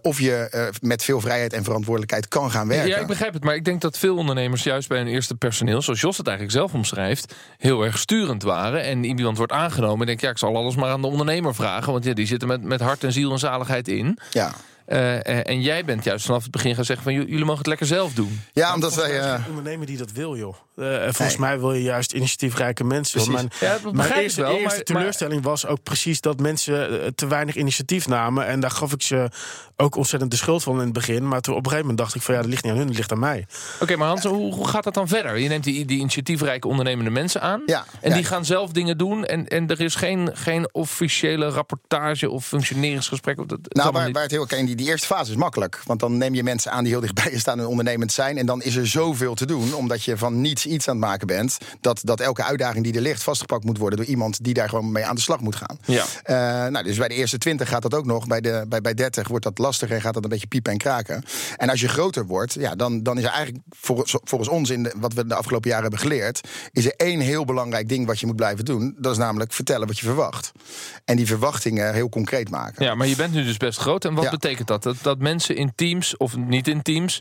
of 0.02 0.20
je 0.20 0.70
met 0.80 1.04
veel 1.04 1.20
vrijheid 1.20 1.52
en 1.52 1.64
verantwoordelijkheid 1.64 2.28
kan 2.28 2.50
gaan 2.50 2.68
werken. 2.68 2.88
Ja, 2.88 2.98
ik 2.98 3.06
begrijp 3.06 3.32
het. 3.32 3.44
Maar 3.44 3.54
ik 3.54 3.64
denk 3.64 3.80
dat 3.80 3.98
veel 3.98 4.16
ondernemers 4.16 4.62
juist 4.62 4.88
bij 4.88 4.98
hun 4.98 5.06
eerste 5.06 5.34
personeel... 5.34 5.82
zoals 5.82 6.00
Jos 6.00 6.16
het 6.16 6.26
eigenlijk 6.26 6.56
zelf 6.56 6.72
omschrijft... 6.74 7.34
heel 7.58 7.82
erg 7.82 7.98
waren. 8.40 8.82
En 8.82 9.05
iemand 9.05 9.37
wordt 9.37 9.52
aangenomen 9.52 10.00
en 10.00 10.06
denkt... 10.06 10.23
ja, 10.23 10.31
ik 10.31 10.38
zal 10.38 10.56
alles 10.56 10.76
maar 10.76 10.90
aan 10.90 11.00
de 11.00 11.06
ondernemer 11.06 11.55
vragen. 11.55 11.93
Want 11.93 12.05
ja, 12.05 12.12
die 12.12 12.26
zitten 12.26 12.49
met, 12.49 12.62
met 12.62 12.81
hart 12.81 13.05
en 13.05 13.12
ziel 13.12 13.32
en 13.32 13.38
zaligheid 13.38 13.88
in. 13.88 14.19
Ja, 14.31 14.52
Eh, 14.87 15.14
eh, 15.26 15.40
en 15.49 15.61
jij 15.61 15.84
bent 15.84 16.05
juist 16.05 16.26
vanaf 16.26 16.43
het 16.43 16.50
begin 16.50 16.75
gaan 16.75 16.84
zeggen... 16.84 17.05
van 17.05 17.14
"J- 17.14 17.19
jullie 17.29 17.38
mogen 17.44 17.58
het 17.58 17.67
lekker 17.67 17.87
zelf 17.87 18.12
doen. 18.12 18.40
ja 18.52 18.75
omdat 18.75 18.94
wij. 18.94 19.20
Eh, 19.20 19.26
een 19.32 19.44
ondernemer 19.49 19.87
die 19.87 19.96
dat 19.96 20.12
wil, 20.12 20.37
joh. 20.37 20.55
Eh, 20.76 20.94
en 21.06 21.14
volgens 21.14 21.38
Nee. 21.38 21.49
mij 21.49 21.58
wil 21.61 21.73
je 21.73 21.82
juist 21.82 22.12
initiatiefrijke 22.12 22.84
mensen. 22.84 23.32
Mijn, 23.32 23.50
Ja, 23.61 23.79
dat 23.82 23.93
mijn 23.93 24.12
eerste, 24.12 24.40
wel, 24.40 24.50
eerste 24.50 24.67
maar- 24.76 24.82
teleurstelling 24.84 25.43
was 25.43 25.67
ook 25.67 25.82
precies 25.82 26.20
dat 26.20 26.40
mensen 26.40 27.14
te 27.14 27.26
weinig 27.26 27.56
initiatief 27.56 28.08
namen. 28.08 28.46
En 28.46 28.61
daar 28.61 28.70
gaf 28.70 28.93
ik 28.93 29.02
ze 29.02 29.29
ook 29.76 29.96
ontzettend 29.96 30.31
de 30.31 30.37
schuld 30.37 30.62
van 30.62 30.75
in 30.79 30.81
het 30.84 30.93
begin. 30.93 31.29
Maar 31.29 31.40
toen 31.40 31.55
op 31.55 31.58
een 31.64 31.70
gegeven 31.70 31.87
moment 31.90 31.99
dacht 31.99 32.14
ik 32.14 32.23
van 32.23 32.34
ja, 32.34 32.40
dat 32.40 32.50
ligt 32.50 32.62
niet 32.62 32.73
aan 32.73 32.79
hun, 32.79 32.87
dat 32.87 32.96
ligt 32.96 33.12
aan 33.12 33.19
mij. 33.19 33.46
Oké, 33.81 33.96
maar 33.96 34.08
Hans, 34.08 34.25
hoe, 34.25 34.55
hoe 34.55 34.69
gaat 34.69 34.84
dat 34.84 34.94
dan 34.94 35.08
verder? 35.08 35.38
Je 35.38 35.49
neemt 35.49 35.64
die, 35.64 35.84
die 35.84 35.99
initiatiefrijke 35.99 36.69
ondernemende 36.69 37.11
mensen 37.11 37.40
aan. 37.40 37.62
Ja, 37.67 37.84
en 38.00 38.08
ja. 38.11 38.17
die 38.17 38.25
gaan 38.25 38.44
zelf 38.44 38.70
dingen 38.70 38.99
doen. 38.99 39.25
En, 39.25 39.49
en 39.49 39.69
er 39.69 39.81
is 39.81 39.94
geen, 39.94 40.31
geen 40.34 40.69
officiële 40.75 41.49
rapportage 41.49 42.31
of 42.31 42.46
functioneringsgesprek. 42.46 43.37
Dat, 43.49 43.58
Nou, 43.69 43.93
waar 43.93 44.23
het 44.23 44.31
heel 44.31 44.46
kijk, 44.46 44.61
die, 44.76 44.84
die 44.84 44.90
eerste 44.92 45.06
fase 45.06 45.30
is 45.30 45.36
makkelijk. 45.36 45.80
Want 45.84 46.00
dan 46.00 46.19
neem 46.19 46.34
je 46.34 46.42
mensen 46.42 46.72
aan 46.72 46.82
die 46.84 46.92
heel 46.92 47.00
dichtbij 47.00 47.30
je 47.32 47.38
staan 47.38 47.58
en 47.58 47.66
ondernemend 47.66 48.12
zijn. 48.12 48.38
En 48.38 48.46
dan 48.46 48.62
is 48.62 48.76
er 48.76 48.86
zoveel 48.86 49.34
te 49.34 49.46
doen, 49.46 49.74
omdat 49.74 50.04
je 50.04 50.16
van 50.16 50.40
niets 50.40 50.66
iets 50.66 50.88
aan 50.88 50.96
het 50.96 51.04
maken 51.04 51.26
bent. 51.26 51.58
Dat, 51.80 52.00
dat 52.04 52.20
elke 52.20 52.44
uitdaging 52.44 52.84
die 52.84 52.94
er 52.94 53.00
ligt 53.00 53.22
vastgepakt 53.22 53.64
moet 53.64 53.78
worden 53.78 53.98
door 53.98 54.06
iemand 54.08 54.44
die 54.44 54.54
daar 54.54 54.69
gewoon 54.69 54.92
mee 54.92 55.04
aan 55.04 55.14
de 55.14 55.20
slag 55.20 55.40
moet 55.40 55.56
gaan. 55.56 55.78
Ja. 55.84 56.04
Eh, 56.22 56.70
nou, 56.70 56.84
dus 56.84 56.96
bij 56.96 57.08
de 57.08 57.14
eerste 57.14 57.38
20 57.38 57.69
gaat 57.69 57.82
dat 57.82 57.94
ook 57.94 58.06
nog. 58.06 58.26
Bij, 58.26 58.40
de, 58.40 58.64
bij, 58.69 58.80
bij 58.80 58.94
30 58.94 59.28
wordt 59.28 59.44
dat 59.44 59.58
lastiger 59.58 59.94
en 59.96 60.02
gaat 60.02 60.14
dat 60.14 60.24
een 60.24 60.30
beetje 60.30 60.46
piepen 60.46 60.72
en 60.72 60.78
kraken. 60.78 61.24
En 61.56 61.69
als 61.70 61.80
je 61.80 61.88
groter 61.88 62.26
wordt, 62.26 62.52
ja, 62.54 62.74
dan, 62.74 63.02
dan 63.02 63.19
is 63.19 63.24
er 63.24 63.30
eigenlijk 63.30 63.64
volgens, 63.70 64.16
volgens 64.24 64.50
ons, 64.50 64.70
in 64.70 64.82
de, 64.82 64.92
wat 64.96 65.12
we 65.12 65.26
de 65.26 65.34
afgelopen 65.34 65.69
jaren 65.70 65.82
hebben 65.90 66.00
geleerd, 66.00 66.40
is 66.72 66.84
er 66.84 66.94
één 66.96 67.20
heel 67.20 67.44
belangrijk 67.44 67.88
ding 67.88 68.06
wat 68.06 68.20
je 68.20 68.26
moet 68.26 68.36
blijven 68.36 68.64
doen. 68.64 68.94
Dat 68.98 69.12
is 69.12 69.19
namelijk 69.19 69.52
vertellen 69.52 69.86
wat 69.86 69.98
je 69.98 70.06
verwacht. 70.06 70.52
En 71.04 71.16
die 71.16 71.26
verwachtingen 71.26 71.94
heel 71.94 72.08
concreet 72.08 72.50
maken. 72.50 72.84
Ja, 72.84 72.94
maar 72.94 73.06
je 73.06 73.16
bent 73.16 73.32
nu 73.32 73.44
dus 73.44 73.56
best 73.56 73.78
groot. 73.78 74.04
En 74.04 74.14
wat 74.14 74.24
Ja. 74.24 74.30
betekent 74.30 74.61
dat? 74.66 74.82
dat? 74.82 74.96
Dat 75.02 75.18
mensen 75.18 75.56
in 75.56 75.72
teams, 75.74 76.16
of 76.16 76.36
niet 76.36 76.68
in 76.68 76.82
teams... 76.82 77.20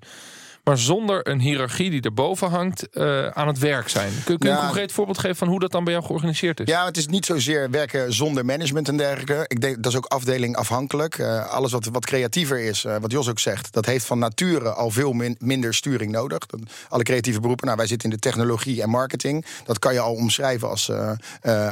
maar 0.63 0.77
zonder 0.77 1.27
een 1.29 1.39
hiërarchie 1.39 1.89
die 1.89 2.01
erboven 2.01 2.49
hangt, 2.49 2.89
eh, 2.89 3.27
aan 3.27 3.47
het 3.47 3.59
werk 3.59 3.89
zijn. 3.89 4.11
Kun, 4.25 4.37
kun 4.37 4.49
je 4.49 4.55
Ja. 4.55 4.59
een 4.59 4.65
concreet 4.65 4.91
voorbeeld 4.91 5.17
geven 5.19 5.35
van 5.35 5.47
hoe 5.47 5.59
dat 5.59 5.71
dan 5.71 5.83
bij 5.83 5.93
jou 5.93 6.05
georganiseerd 6.05 6.59
is? 6.59 6.67
Ja, 6.67 6.85
het 6.85 6.97
is 6.97 7.07
niet 7.07 7.25
zozeer 7.25 7.69
werken 7.69 8.13
zonder 8.13 8.45
management 8.45 8.87
en 8.87 8.97
dergelijke. 8.97 9.43
Ik 9.47 9.61
denk 9.61 9.75
dat 9.83 9.91
is 9.91 9.97
ook 9.97 10.05
afdeling 10.05 10.55
afhankelijk. 10.55 11.17
Eh, 11.17 11.49
alles 11.49 11.71
wat, 11.71 11.85
wat 11.91 12.05
creatiever 12.05 12.59
is, 12.59 12.85
eh, 12.85 12.95
wat 13.01 13.11
Jos 13.11 13.29
ook 13.29 13.39
zegt, 13.39 13.73
dat 13.73 13.85
heeft 13.85 14.05
van 14.05 14.19
nature 14.19 14.69
al 14.71 14.89
veel 14.89 15.13
min- 15.13 15.35
minder 15.39 15.73
sturing 15.73 16.11
nodig. 16.11 16.45
Dat, 16.45 16.59
alle 16.89 17.03
creatieve 17.03 17.39
beroepen, 17.39 17.65
nou, 17.65 17.77
wij 17.77 17.87
zitten 17.87 18.09
in 18.09 18.15
de 18.15 18.21
technologie 18.21 18.81
en 18.81 18.89
marketing. 18.89 19.45
Dat 19.65 19.79
kan 19.79 19.93
je 19.93 19.99
al 19.99 20.13
omschrijven 20.13 20.69
als, 20.69 20.91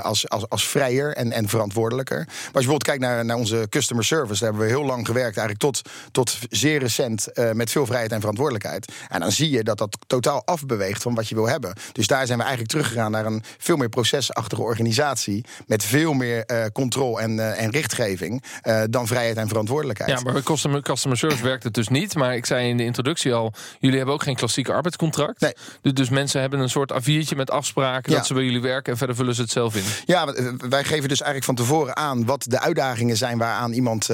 als, 0.01 0.29
als, 0.29 0.49
als 0.49 0.67
vrijer 0.67 1.15
en, 1.15 1.31
en 1.31 1.47
verantwoordelijker. 1.49 2.17
Maar 2.17 2.25
als 2.27 2.37
je 2.43 2.51
bijvoorbeeld 2.51 2.83
kijkt 2.83 3.01
naar, 3.01 3.25
naar 3.25 3.37
onze 3.37 3.67
customer 3.69 4.03
service, 4.05 4.39
daar 4.39 4.49
hebben 4.49 4.67
we 4.67 4.73
heel 4.73 4.85
lang 4.85 5.05
gewerkt, 5.05 5.37
eigenlijk 5.37 5.59
tot, 5.59 5.81
tot 6.11 6.37
zeer 6.49 6.79
recent, 6.79 7.27
met 7.53 7.71
veel 7.71 7.85
vrijheid 7.85 8.11
en 8.11 8.19
verantwoordelijkheid. 8.19 8.88
En 9.07 9.19
dan 9.19 9.31
zie 9.31 9.49
je 9.49 9.63
dat 9.63 9.77
dat 9.77 9.97
totaal 10.07 10.45
afbeweegt 10.45 11.01
van 11.01 11.15
wat 11.15 11.29
je 11.29 11.35
wil 11.35 11.47
hebben. 11.49 11.73
Dus 11.91 12.07
daar 12.07 12.25
zijn 12.25 12.37
we 12.37 12.43
eigenlijk 12.43 12.71
teruggegaan 12.73 13.11
naar 13.11 13.25
een 13.25 13.43
veel 13.57 13.75
meer 13.77 13.89
procesachtige 13.89 14.61
organisatie. 14.61 15.45
Met 15.67 15.83
veel 15.83 16.13
meer 16.13 16.45
eh 16.45 16.65
controle 16.73 17.19
en, 17.21 17.39
eh, 17.39 17.63
en 17.63 17.71
richtgeving 17.71 18.43
eh, 18.61 18.81
dan 18.89 19.07
vrijheid 19.07 19.37
en 19.37 19.47
verantwoordelijkheid. 19.47 20.11
Ja, 20.11 20.19
maar 20.23 20.33
bij 20.33 20.41
customer, 20.41 20.81
customer 20.81 21.17
service 21.17 21.43
werkt 21.43 21.63
het 21.63 21.73
dus 21.73 21.87
niet. 21.87 22.15
Maar 22.15 22.35
ik 22.35 22.45
zei 22.45 22.69
in 22.69 22.77
de 22.77 22.83
introductie 22.83 23.33
al, 23.33 23.53
jullie 23.79 23.97
hebben 23.97 24.15
ook 24.15 24.23
geen 24.23 24.35
klassieke 24.35 24.73
arbeidscontract. 24.73 25.41
Nee. 25.41 25.53
Dus, 25.81 25.93
dus 25.93 26.09
mensen 26.09 26.41
hebben 26.41 26.59
een 26.59 26.69
soort 26.69 26.93
A4'tje 26.93 27.35
met 27.35 27.51
afspraken 27.51 28.11
Ja. 28.11 28.17
dat 28.17 28.27
ze 28.27 28.33
bij 28.33 28.43
jullie 28.43 28.61
werken 28.61 28.91
en 28.91 28.97
verder 28.97 29.15
vullen 29.15 29.35
ze 29.35 29.41
het 29.41 29.51
zelf 29.51 29.75
in. 29.75 29.83
Ja, 30.05 30.33
wij 30.69 30.83
geven 30.83 31.09
dus 31.09 31.21
eigenlijk 31.21 31.43
van 31.43 31.55
tevoren 31.55 31.95
aan 31.95 32.25
wat 32.25 32.45
de 32.47 32.59
uitdagingen 32.59 33.17
zijn 33.17 33.37
waaraan 33.37 33.71
iemand 33.71 34.09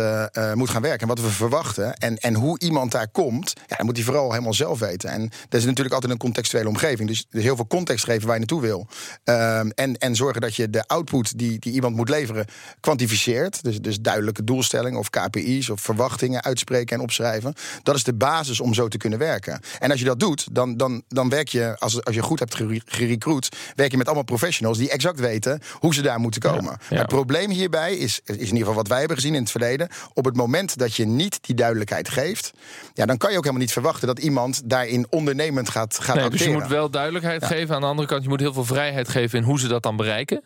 moet 0.54 0.70
gaan 0.70 0.82
werken. 0.82 1.02
En 1.02 1.08
wat 1.08 1.20
we 1.20 1.30
verwachten. 1.30 1.94
En, 1.94 2.18
en 2.18 2.34
hoe 2.34 2.60
iemand 2.60 2.92
daar 2.92 3.08
komt, 3.08 3.54
ja, 3.68 3.76
dan 3.76 3.86
moet 3.86 3.96
hij 3.96 4.06
vooral 4.06 4.32
helemaal 4.32 4.54
zelf 4.56 4.80
weten. 4.80 5.10
En 5.10 5.30
dat 5.50 5.60
is 5.60 5.66
natuurlijk 5.66 5.96
altijd 5.96 6.12
een 6.12 6.20
contextuele 6.20 6.68
omgeving. 6.68 7.08
Dus, 7.08 7.26
dus 7.30 7.44
heel 7.44 7.56
veel 7.56 7.68
context 7.68 8.06
geven 8.06 8.24
waar 8.24 8.34
je 8.34 8.40
naartoe 8.40 8.62
wil. 8.62 8.88
Ehm, 9.24 9.70
en, 9.70 9.98
en 9.98 10.16
zorgen 10.16 10.42
dat 10.42 10.56
je 10.56 10.70
de 10.70 10.88
output 10.88 11.38
die, 11.38 11.60
die 11.60 11.74
iemand 11.74 11.96
moet 11.96 12.10
leveren 12.10 12.46
kwantificeert. 12.80 13.64
Dus, 13.64 13.80
dus 13.80 14.00
duidelijke 14.00 14.44
doelstellingen 14.44 15.00
of 15.00 15.10
KPI's 15.10 15.70
of 15.70 15.82
verwachtingen 15.82 16.44
uitspreken 16.44 16.96
en 16.96 17.02
opschrijven. 17.02 17.54
Dat 17.84 17.96
is 17.96 18.04
de 18.04 18.14
basis 18.14 18.60
om 18.60 18.74
zo 18.74 18.88
te 18.88 18.98
kunnen 18.98 19.20
werken. 19.20 19.60
En 19.80 19.92
als 19.92 20.00
je 20.00 20.06
dat 20.06 20.20
doet, 20.20 20.48
dan, 20.52 20.78
dan, 20.78 21.04
dan 21.08 21.30
werk 21.30 21.48
je, 21.48 21.76
als, 21.80 22.04
als 22.04 22.16
je 22.16 22.22
goed 22.22 22.40
hebt 22.40 22.56
gere- 22.56 22.82
gerecruit, 22.86 23.50
werk 23.76 23.92
je 23.92 23.98
met 23.98 24.06
allemaal 24.06 24.24
professionals 24.24 24.78
die 24.78 24.90
exact 24.90 25.20
weten 25.20 25.62
hoe 25.80 25.94
ze 25.94 26.02
daar 26.02 26.20
moeten 26.20 26.42
komen. 26.42 26.78
ja. 26.90 26.98
Het 26.98 27.08
probleem 27.08 27.50
hierbij 27.50 27.96
is, 27.96 28.20
is 28.24 28.36
in 28.36 28.42
ieder 28.44 28.58
geval 28.58 28.74
wat 28.74 28.88
wij 28.88 29.00
hebben 29.00 29.18
gezien 29.18 29.34
in 29.36 29.42
het 29.42 29.52
verleden. 29.52 29.90
Op 30.14 30.26
het 30.26 30.36
moment 30.36 30.78
dat 30.78 30.96
je 30.96 31.06
niet 31.06 31.38
die 31.42 31.56
duidelijkheid 31.56 32.10
geeft, 32.10 32.52
ja, 32.94 33.06
dan 33.06 33.18
kan 33.18 33.32
je 33.32 33.38
ook 33.38 33.44
helemaal 33.44 33.66
niet 33.66 33.74
verwachten 33.74 34.08
dat 34.08 34.20
iemand 34.20 34.45
daarin 34.66 35.06
ondernemend 35.10 35.70
gaat, 35.70 36.00
gaat 36.00 36.16
Nee, 36.16 36.30
dus 36.30 36.44
je 36.44 36.50
moet 36.52 36.68
wel 36.68 36.90
duidelijkheid 36.90 37.46
geven. 37.46 37.76
Aan 37.76 37.82
de 37.82 37.88
andere 37.88 38.08
kant, 38.08 38.24
je 38.24 38.30
moet 38.30 38.40
heel 38.40 38.54
veel 38.54 38.66
vrijheid 38.66 39.10
geven 39.10 39.40
in 39.40 39.46
hoe 39.46 39.60
ze 39.60 39.68
dat 39.68 39.84
dan 39.84 39.96
bereiken. 39.96 40.44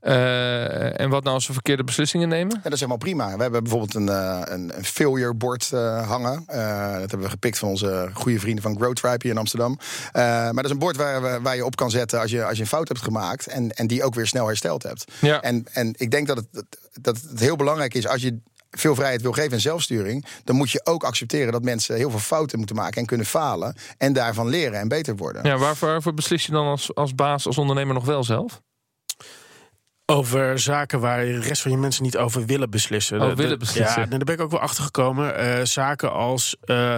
Eh, 0.00 1.00
en 1.00 1.08
wat 1.10 1.22
nou 1.22 1.34
als 1.34 1.44
ze 1.44 1.52
verkeerde 1.52 1.84
beslissingen 1.84 2.28
nemen? 2.28 2.54
Ja, 2.56 2.62
dat 2.62 2.72
is 2.72 2.78
helemaal 2.78 2.98
prima. 2.98 3.36
We 3.36 3.42
hebben 3.42 3.62
bijvoorbeeld 3.62 3.94
een, 3.94 4.08
eh, 4.08 4.40
een, 4.44 4.72
een 4.76 4.84
failure 4.84 5.34
board 5.34 5.70
eh, 5.72 6.08
hangen. 6.08 6.44
Dat 6.46 7.10
hebben 7.10 7.20
we 7.20 7.28
gepikt 7.28 7.58
van 7.58 7.68
onze 7.68 8.10
goede 8.12 8.38
vrienden 8.40 8.62
van 8.62 8.76
Grow 8.76 8.92
Tribe 8.92 9.18
hier 9.22 9.30
in 9.32 9.38
Amsterdam. 9.38 9.78
Maar 10.12 10.54
dat 10.54 10.64
is 10.64 10.70
een 10.70 10.78
bord 10.78 10.96
waar, 10.96 11.22
we- 11.22 11.38
waar 11.42 11.56
je 11.56 11.64
op 11.64 11.76
kan 11.76 11.90
zetten 11.90 12.20
als 12.20 12.30
je, 12.30 12.44
als 12.44 12.56
je 12.56 12.62
een 12.62 12.68
fout 12.68 12.88
hebt 12.88 13.02
gemaakt. 13.02 13.46
En, 13.46 13.70
en 13.70 13.86
die 13.86 14.04
ook 14.04 14.14
weer 14.14 14.26
snel 14.26 14.46
hersteld 14.46 14.82
hebt. 14.82 15.04
Ja. 15.20 15.40
En, 15.40 15.64
en 15.72 15.94
ik 15.96 16.10
denk 16.10 16.26
dat 16.26 16.36
het, 16.36 16.64
dat 17.00 17.20
het 17.30 17.40
heel 17.40 17.56
belangrijk 17.56 17.94
is 17.94 18.08
als 18.08 18.22
je 18.22 18.38
veel 18.78 18.94
vrijheid 18.94 19.22
wil 19.22 19.32
geven 19.32 19.52
en 19.52 19.60
zelfsturing, 19.60 20.26
dan 20.44 20.56
moet 20.56 20.70
je 20.70 20.80
ook 20.86 21.04
accepteren 21.04 21.52
dat 21.52 21.62
mensen 21.62 21.96
heel 21.96 22.10
veel 22.10 22.18
fouten 22.18 22.58
moeten 22.58 22.76
maken 22.76 23.00
en 23.00 23.06
kunnen 23.06 23.26
falen 23.26 23.76
en 23.98 24.12
daarvan 24.12 24.48
leren 24.48 24.78
en 24.80 24.88
beter 24.88 25.16
worden. 25.16 25.44
Ja, 25.44 25.56
waarvoor, 25.56 25.88
waarvoor 25.88 26.14
beslis 26.14 26.46
je 26.46 26.52
dan 26.52 26.66
als, 26.66 26.94
als 26.94 27.14
baas, 27.14 27.46
als 27.46 27.58
ondernemer 27.58 27.94
nog 27.94 28.04
wel 28.04 28.24
zelf? 28.24 28.60
Over 30.06 30.58
zaken 30.58 31.00
waar 31.00 31.24
de 31.24 31.40
rest 31.40 31.62
van 31.62 31.70
je 31.70 31.76
mensen 31.76 32.02
niet 32.02 32.16
over 32.16 32.46
willen 32.46 32.70
beslissen. 32.70 33.20
Oh, 33.22 33.34
willen 33.36 33.58
beslissen. 33.58 34.00
Ja, 34.02 34.06
daar 34.08 34.18
ben 34.18 34.34
ik 34.34 34.40
ook 34.40 34.50
wel 34.50 34.60
achter 34.60 34.84
gekomen. 34.84 35.36
Eh, 35.36 35.64
zaken 35.64 36.12
als. 36.12 36.56
eh, 36.60 36.96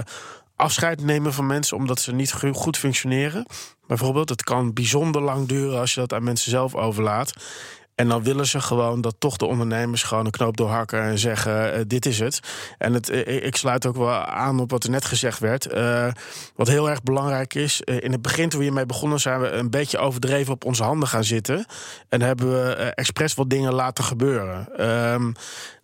afscheid 0.57 1.01
nemen 1.03 1.33
van 1.33 1.47
mensen 1.47 1.77
omdat 1.77 2.01
ze 2.01 2.13
niet 2.13 2.33
go- 2.33 2.53
goed 2.53 2.79
functioneren. 2.79 3.47
Bijvoorbeeld, 3.87 4.29
het 4.29 4.43
kan 4.43 4.73
bijzonder 4.73 5.23
lang 5.23 5.49
duren 5.49 5.79
als 5.81 5.95
je 5.95 6.01
dat 6.01 6.13
aan 6.13 6.25
mensen 6.25 6.51
zelf 6.51 6.75
overlaat. 6.75 7.33
En 7.95 8.09
dan 8.09 8.23
willen 8.23 8.47
ze 8.47 8.61
gewoon 8.61 9.01
dat 9.01 9.15
toch 9.19 9.37
de 9.37 9.47
ondernemers 9.47 10.03
gewoon 10.03 10.25
een 10.25 10.31
knoop 10.31 10.57
doorhakken 10.57 11.03
en 11.03 11.19
zeggen: 11.19 11.75
eh, 11.75 11.81
dit 11.87 12.07
is 12.07 12.19
het. 12.19 12.41
En 12.79 12.93
het, 12.93 13.09
eh, 13.09 13.45
ik 13.45 13.57
sluit 13.57 13.87
ook 13.87 13.97
wel 13.97 14.11
aan 14.15 14.61
op 14.61 14.71
wat 14.71 14.85
er 14.85 14.91
net 14.91 15.05
gezegd 15.05 15.39
werd. 15.39 15.67
Eh, 15.67 16.09
wat 16.55 16.69
heel 16.69 16.91
erg 16.91 17.03
belangrijk 17.03 17.55
is, 17.55 17.83
eh, 17.83 18.01
in 18.01 18.13
het 18.13 18.23
begin 18.23 18.49
toen 18.49 18.59
we 18.59 18.65
hiermee 18.65 18.87
begonnen, 18.87 19.21
zijn 19.21 19.41
we 19.41 19.51
een 19.51 19.71
beetje 19.71 19.99
overdreven 19.99 20.53
op 20.53 20.65
onze 20.65 20.83
handen 20.83 21.09
gaan 21.09 21.25
zitten. 21.25 21.67
En 22.09 22.23
hebben 22.23 22.53
we 22.53 22.75
eh, 22.75 22.87
expres 22.95 23.35
wat 23.35 23.51
dingen 23.51 23.75
laten 23.75 24.05
gebeuren. 24.05 24.69
Ehm, 24.77 25.33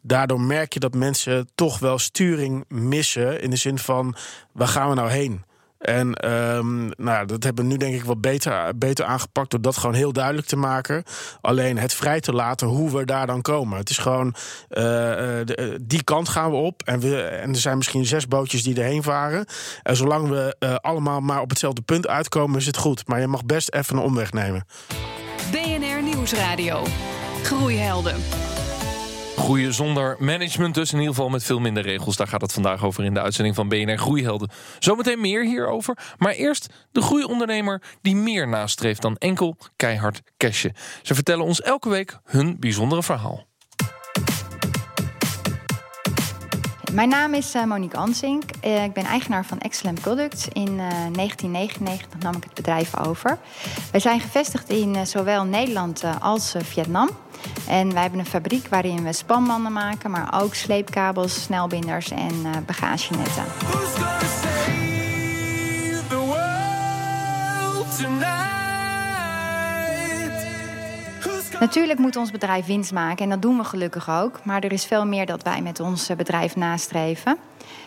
daardoor 0.02 0.40
merk 0.40 0.73
je 0.73 0.81
dat 0.81 0.95
mensen 0.95 1.49
toch 1.55 1.79
wel 1.79 1.99
sturing 1.99 2.64
missen. 2.69 3.40
In 3.40 3.50
de 3.50 3.57
zin 3.57 3.79
van: 3.79 4.14
waar 4.52 4.69
gaan 4.69 4.88
we 4.88 4.95
nou 4.95 5.11
heen? 5.11 5.45
En 5.81 6.15
ehm, 6.15 6.91
nou, 6.97 7.27
dat 7.27 7.43
hebben 7.43 7.65
we 7.65 7.71
nu 7.71 7.77
denk 7.77 7.95
ik 7.95 8.05
wat 8.05 8.21
beter, 8.21 8.79
beter 8.79 9.05
aangepakt 9.05 9.51
door 9.51 9.61
dat 9.61 9.77
gewoon 9.77 9.95
heel 9.95 10.13
duidelijk 10.13 10.47
te 10.47 10.57
maken. 10.57 11.03
Alleen 11.41 11.79
het 11.79 11.95
vrij 11.95 12.21
te 12.21 12.33
laten 12.33 12.67
hoe 12.67 12.97
we 12.97 13.05
daar 13.05 13.27
dan 13.27 13.43
komen. 13.43 13.79
Het 13.79 13.91
is 13.91 13.99
gewoon 13.99 14.35
eh, 14.69 15.13
eh, 15.13 15.41
eh, 15.41 15.79
die 15.83 16.05
kant 16.05 16.29
gaan 16.29 16.51
we 16.51 16.57
op. 16.57 16.83
En, 16.83 17.01
we, 17.01 17.23
en 17.23 17.51
er 17.51 17.61
zijn 17.61 17.77
misschien 17.77 18.07
zes 18.07 18.29
bootjes 18.29 18.63
die 18.63 18.77
erheen 18.77 19.03
varen. 19.03 19.47
En 19.83 19.97
zolang 19.97 20.29
we 20.29 20.57
allemaal 20.81 21.21
maar 21.21 21.41
op 21.41 21.51
hetzelfde 21.51 21.83
punt 21.83 22.07
uitkomen, 22.07 22.59
is 22.59 22.67
het 22.67 22.77
goed. 22.77 23.07
Maar 23.07 23.21
je 23.21 23.27
mag 23.27 23.45
best 23.45 23.73
even 23.73 23.97
een 23.97 24.03
omweg 24.03 24.33
nemen. 24.33 24.67
BNR 25.51 26.03
Nieuwsradio. 26.03 26.85
Groeihelden. 27.43 28.50
Groeien 29.41 29.75
zonder 29.75 30.17
management, 30.19 30.75
dus 30.75 30.93
in 30.93 30.99
ieder 30.99 31.15
geval 31.15 31.29
met 31.31 31.45
veel 31.45 31.61
minder 31.61 31.83
regels. 31.83 32.17
Daar 32.17 32.27
gaat 32.27 32.41
het 32.41 32.53
vandaag 32.53 32.85
over 32.85 33.05
in 33.05 33.15
de 33.15 33.21
uitzending 33.21 33.55
van 33.55 33.69
BNR 33.69 33.99
Groeihelden. 33.99 34.51
Zometeen 34.79 35.21
meer 35.21 35.45
hierover. 35.45 35.97
Maar 36.19 36.33
eerst 36.33 36.67
de 36.93 37.03
groeiondernemer 37.03 37.83
die 38.03 38.17
meer 38.17 38.49
nastreeft 38.49 39.03
dan 39.03 39.17
enkel 39.17 39.57
keihard 39.77 40.23
cashen. 40.37 40.75
Ze 41.03 41.15
vertellen 41.15 41.45
ons 41.45 41.61
elke 41.61 41.89
week 41.89 42.19
hun 42.25 42.57
bijzondere 42.59 43.03
verhaal. 43.03 43.49
Mijn 46.93 47.09
naam 47.09 47.35
is 47.35 47.55
eh, 47.55 47.65
Monique 47.65 47.99
Ansink. 47.99 48.43
Eh, 48.61 48.85
ik 48.85 48.93
ben 48.93 49.05
eigenaar 49.05 49.45
van 49.45 49.59
Excellent 49.59 50.01
Products. 50.01 50.49
In 50.53 50.69
eh, 50.69 50.87
1999 51.13 52.21
nam 52.21 52.37
ik 52.37 52.45
het 52.45 52.55
bedrijf 52.55 52.99
over. 52.99 53.39
Wij 53.91 54.01
zijn 54.01 54.21
gevestigd 54.21 54.69
in 54.69 54.97
eh, 54.97 55.05
zowel 55.05 55.45
Nederland 55.45 56.03
eh, 56.03 56.15
als 56.21 56.55
eh, 56.55 56.63
Vietnam. 56.63 57.09
En 57.71 57.93
wij 57.93 58.03
hebben 58.03 58.21
een 58.21 58.27
fabriek 58.27 58.69
waarin 58.69 59.05
we 59.05 59.12
spanbanden 59.12 59.73
maken, 59.73 60.11
maar 60.11 60.43
ook 60.43 60.55
sleepkabels, 60.55 61.43
snelbinders 61.43 62.11
en 62.11 62.45
eh, 62.45 62.50
bagagenetten. 62.67 63.45
Natuurlijk 71.61 71.99
moet 71.99 72.17
ons 72.17 72.31
bedrijf 72.31 72.67
winst 72.67 72.93
maken 72.93 73.25
en 73.25 73.31
dat 73.31 73.43
doen 73.43 73.57
we 73.57 73.65
gelukkig 73.65 74.11
ook. 74.11 74.45
Maar 74.45 74.62
er 74.62 74.73
is 74.73 74.85
veel 74.85 75.07
meer 75.07 75.27
dat 75.27 75.43
wij 75.43 75.62
met 75.62 75.81
ons 75.81 76.09
eh, 76.09 76.17
bedrijf 76.17 76.57
nastreven. 76.57 77.37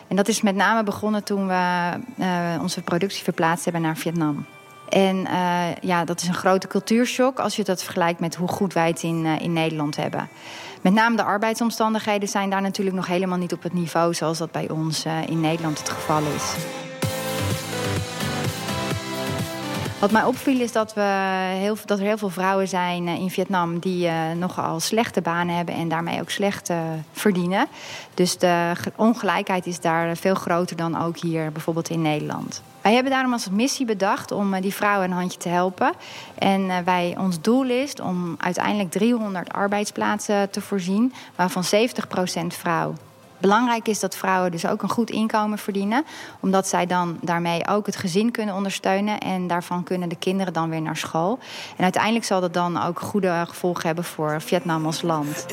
En 0.08 0.16
dat 0.16 0.28
is 0.28 0.42
met 0.42 0.56
name 0.56 0.84
begonnen 0.84 1.24
toen 1.24 1.48
we 1.48 1.90
eh, 2.18 2.60
onze 2.62 2.82
productie 2.82 3.24
verplaatst 3.24 3.64
hebben 3.64 3.82
naar 3.82 3.98
Vietnam. 3.98 4.46
En 4.94 5.26
eh, 5.26 5.76
ja, 5.82 6.06
dat 6.06 6.22
is 6.22 6.28
een 6.28 6.34
grote 6.34 6.68
cultuurshock 6.68 7.40
als 7.40 7.56
je 7.56 7.64
dat 7.64 7.84
vergelijkt 7.84 8.20
met 8.20 8.36
hoe 8.36 8.48
goed 8.48 8.74
wij 8.74 8.88
het 8.88 9.04
in, 9.04 9.26
eh, 9.26 9.40
in 9.42 9.54
Nederland 9.54 9.96
hebben. 9.96 10.30
Met 10.82 10.94
name 10.94 11.16
de 11.16 11.24
arbeidsomstandigheden 11.24 12.30
zijn 12.30 12.50
daar 12.50 12.62
natuurlijk 12.62 12.96
nog 12.96 13.08
helemaal 13.08 13.38
niet 13.38 13.54
op 13.54 13.64
het 13.64 13.74
niveau 13.74 14.14
zoals 14.14 14.38
dat 14.38 14.52
bij 14.52 14.70
ons 14.70 15.06
eh, 15.06 15.28
in 15.28 15.42
Nederland 15.42 15.80
het 15.80 15.90
geval 15.90 16.22
is. 16.36 16.56
Wat 20.00 20.12
mij 20.12 20.24
opviel 20.24 20.60
is 20.60 20.72
dat, 20.72 20.94
we 20.94 21.02
heel, 21.58 21.78
dat 21.86 22.00
er 22.00 22.06
heel 22.06 22.18
veel 22.18 22.30
vrouwen 22.30 22.68
zijn 22.68 23.08
in 23.08 23.30
Vietnam 23.30 23.80
die 23.80 24.08
eh, 24.08 24.32
nogal 24.38 24.80
slechte 24.80 25.22
banen 25.22 25.56
hebben 25.56 25.76
en 25.76 25.90
daarmee 25.90 26.22
ook 26.22 26.30
slecht 26.30 26.72
verdienen. 27.12 27.68
Dus 28.14 28.38
de 28.38 28.72
ge- 28.74 28.92
ongelijkheid 28.96 29.66
is 29.66 29.80
daar 29.80 30.16
veel 30.18 30.36
groter 30.36 30.76
dan 30.76 31.02
ook 31.02 31.18
hier 31.18 31.52
bijvoorbeeld 31.52 31.90
in 31.90 32.02
Nederland. 32.02 32.62
Wij 32.84 32.94
hebben 32.94 33.12
daarom 33.12 33.34
als 33.34 33.50
missie 33.50 33.86
bedacht 33.86 34.32
om 34.32 34.54
eh, 34.54 34.62
die 34.62 34.74
vrouwen 34.74 35.12
een 35.12 35.18
handje 35.18 35.40
te 35.40 35.50
helpen. 35.50 35.94
En 36.38 36.70
eh, 36.70 36.78
wij, 36.86 37.16
ons 37.18 37.42
doel 37.42 37.70
is 37.70 37.94
om 37.96 38.36
uiteindelijk 38.38 38.92
300 38.92 39.54
arbeidsplaatsen 39.54 40.50
te 40.50 40.62
voorzien, 40.62 41.14
waarvan 41.36 41.64
70% 41.64 41.68
vrouw. 42.48 42.94
Belangrijk 43.38 43.88
is 43.88 44.00
dat 44.00 44.16
vrouwen 44.16 44.52
dus 44.52 44.66
ook 44.66 44.82
een 44.82 44.90
goed 44.90 45.10
inkomen 45.10 45.58
verdienen, 45.58 46.06
omdat 46.40 46.68
zij 46.68 46.86
dan 46.86 47.18
daarmee 47.22 47.68
ook 47.68 47.86
het 47.86 47.96
gezin 47.96 48.32
kunnen 48.32 48.56
ondersteunen 48.56 49.20
en 49.20 49.48
daarvan 49.48 49.84
kunnen 49.84 50.10
de 50.10 50.16
kinderen 50.16 50.54
dan 50.54 50.70
weer 50.70 50.82
naar 50.82 50.98
school. 50.98 51.40
En 51.78 51.84
uiteindelijk 51.84 52.26
zal 52.26 52.42
dat 52.42 52.54
dan 52.54 52.82
ook 52.82 53.00
goede 53.00 53.44
gevolgen 53.48 53.86
hebben 53.86 54.04
voor 54.04 54.42
Vietnam 54.42 54.86
als 54.86 55.02
land. 55.02 55.46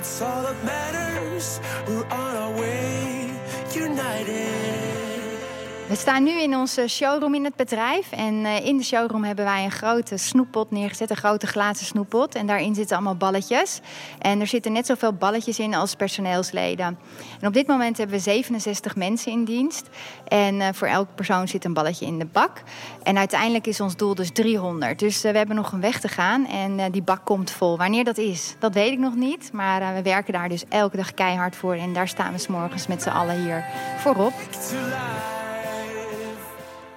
We 5.90 5.96
staan 5.96 6.22
nu 6.22 6.40
in 6.40 6.56
onze 6.56 6.88
showroom 6.88 7.34
in 7.34 7.44
het 7.44 7.56
bedrijf. 7.56 8.12
En 8.12 8.44
eh, 8.44 8.66
in 8.66 8.76
de 8.76 8.84
showroom 8.84 9.24
hebben 9.24 9.44
wij 9.44 9.64
een 9.64 9.70
grote 9.70 10.16
snoeppot 10.16 10.70
neergezet. 10.70 11.10
Een 11.10 11.16
grote 11.16 11.46
glazen 11.46 11.86
snoeppot. 11.86 12.34
En 12.34 12.46
daarin 12.46 12.74
zitten 12.74 12.96
allemaal 12.96 13.16
balletjes. 13.16 13.80
En 14.18 14.40
er 14.40 14.46
zitten 14.46 14.72
net 14.72 14.86
zoveel 14.86 15.12
balletjes 15.12 15.58
in 15.58 15.74
als 15.74 15.94
personeelsleden. 15.94 16.98
En 17.40 17.46
op 17.46 17.52
dit 17.52 17.66
moment 17.66 17.98
hebben 17.98 18.16
we 18.16 18.22
67 18.22 18.96
mensen 18.96 19.32
in 19.32 19.44
dienst. 19.44 19.88
En 20.28 20.60
eh, 20.60 20.68
voor 20.72 20.88
elke 20.88 21.12
persoon 21.14 21.48
zit 21.48 21.64
een 21.64 21.74
balletje 21.74 22.06
in 22.06 22.18
de 22.18 22.26
bak. 22.26 22.62
En 23.02 23.18
uiteindelijk 23.18 23.66
is 23.66 23.80
ons 23.80 23.96
doel 23.96 24.14
dus 24.14 24.32
300. 24.32 24.98
Dus 24.98 25.24
eh, 25.24 25.32
we 25.32 25.38
hebben 25.38 25.56
nog 25.56 25.72
een 25.72 25.80
weg 25.80 26.00
te 26.00 26.08
gaan. 26.08 26.46
En 26.46 26.90
die 26.90 27.02
bak 27.02 27.24
komt 27.24 27.50
vol. 27.50 27.78
Wanneer 27.78 28.04
dat 28.04 28.18
is, 28.18 28.54
dat 28.58 28.74
weet 28.74 28.92
ik 28.92 28.98
nog 28.98 29.14
niet. 29.14 29.52
Maar 29.52 29.94
we 29.94 30.02
werken 30.02 30.32
daar 30.32 30.48
dus 30.48 30.64
elke 30.68 30.96
dag 30.96 31.14
keihard 31.14 31.56
voor. 31.56 31.74
En 31.74 31.92
daar 31.92 32.08
staan 32.08 32.32
we 32.32 32.38
's 32.38 32.46
morgens 32.46 32.86
met 32.86 33.02
z'n 33.02 33.08
allen 33.08 33.42
hier 33.42 33.64
voorop. 33.98 34.32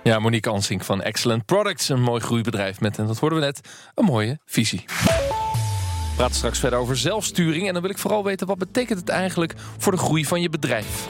Ja, 0.03 0.19
Monique 0.19 0.49
Ansink 0.49 0.83
van 0.83 1.01
Excellent 1.01 1.45
Products. 1.45 1.89
Een 1.89 2.01
mooi 2.01 2.21
groeibedrijf 2.21 2.79
met, 2.79 2.97
en 2.97 3.07
dat 3.07 3.19
hoorden 3.19 3.39
we 3.39 3.45
net, 3.45 3.61
een 3.95 4.05
mooie 4.05 4.39
visie. 4.45 4.83
We 4.87 6.13
praten 6.15 6.35
straks 6.35 6.59
verder 6.59 6.79
over 6.79 6.97
zelfsturing. 6.97 7.67
En 7.67 7.73
dan 7.73 7.81
wil 7.81 7.91
ik 7.91 7.97
vooral 7.97 8.23
weten, 8.23 8.47
wat 8.47 8.57
betekent 8.57 8.99
het 8.99 9.09
eigenlijk 9.09 9.53
voor 9.77 9.91
de 9.91 9.97
groei 9.97 10.25
van 10.25 10.41
je 10.41 10.49
bedrijf? 10.49 11.07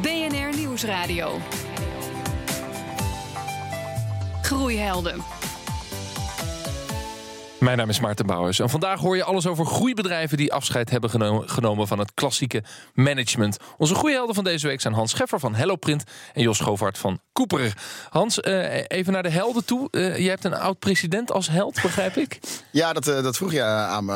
BNR 0.00 0.56
Nieuwsradio. 0.56 1.38
Groeihelden. 4.42 5.39
Mijn 7.60 7.76
naam 7.76 7.88
is 7.88 8.00
Maarten 8.00 8.26
Bouwers 8.26 8.58
en 8.58 8.70
vandaag 8.70 9.00
hoor 9.00 9.16
je 9.16 9.24
alles 9.24 9.46
over 9.46 9.66
groeibedrijven 9.66 10.36
die 10.36 10.52
afscheid 10.52 10.90
hebben 10.90 11.10
geno- 11.10 11.42
genomen 11.46 11.86
van 11.86 11.98
het 11.98 12.14
klassieke 12.14 12.62
management. 12.94 13.56
Onze 13.76 13.94
groeihelden 13.94 14.34
van 14.34 14.44
deze 14.44 14.66
week 14.66 14.80
zijn 14.80 14.94
Hans 14.94 15.10
Scheffer 15.10 15.40
van 15.40 15.54
HelloPrint 15.54 16.04
en 16.32 16.42
Jos 16.42 16.60
Govaert 16.60 16.98
van 16.98 17.20
Cooper. 17.32 17.76
Hans, 18.08 18.40
eh, 18.40 18.84
even 18.86 19.12
naar 19.12 19.22
de 19.22 19.30
helden 19.30 19.64
toe. 19.64 19.88
Eh, 19.90 20.18
jij 20.18 20.28
hebt 20.28 20.44
een 20.44 20.54
oud-president 20.54 21.32
als 21.32 21.48
held, 21.48 21.82
begrijp 21.82 22.16
ik? 22.16 22.38
Ja, 22.70 22.92
dat, 22.92 23.08
eh, 23.08 23.22
dat 23.22 23.36
vroeg 23.36 23.52
je 23.52 23.62
aan 23.62 24.04
me. 24.04 24.12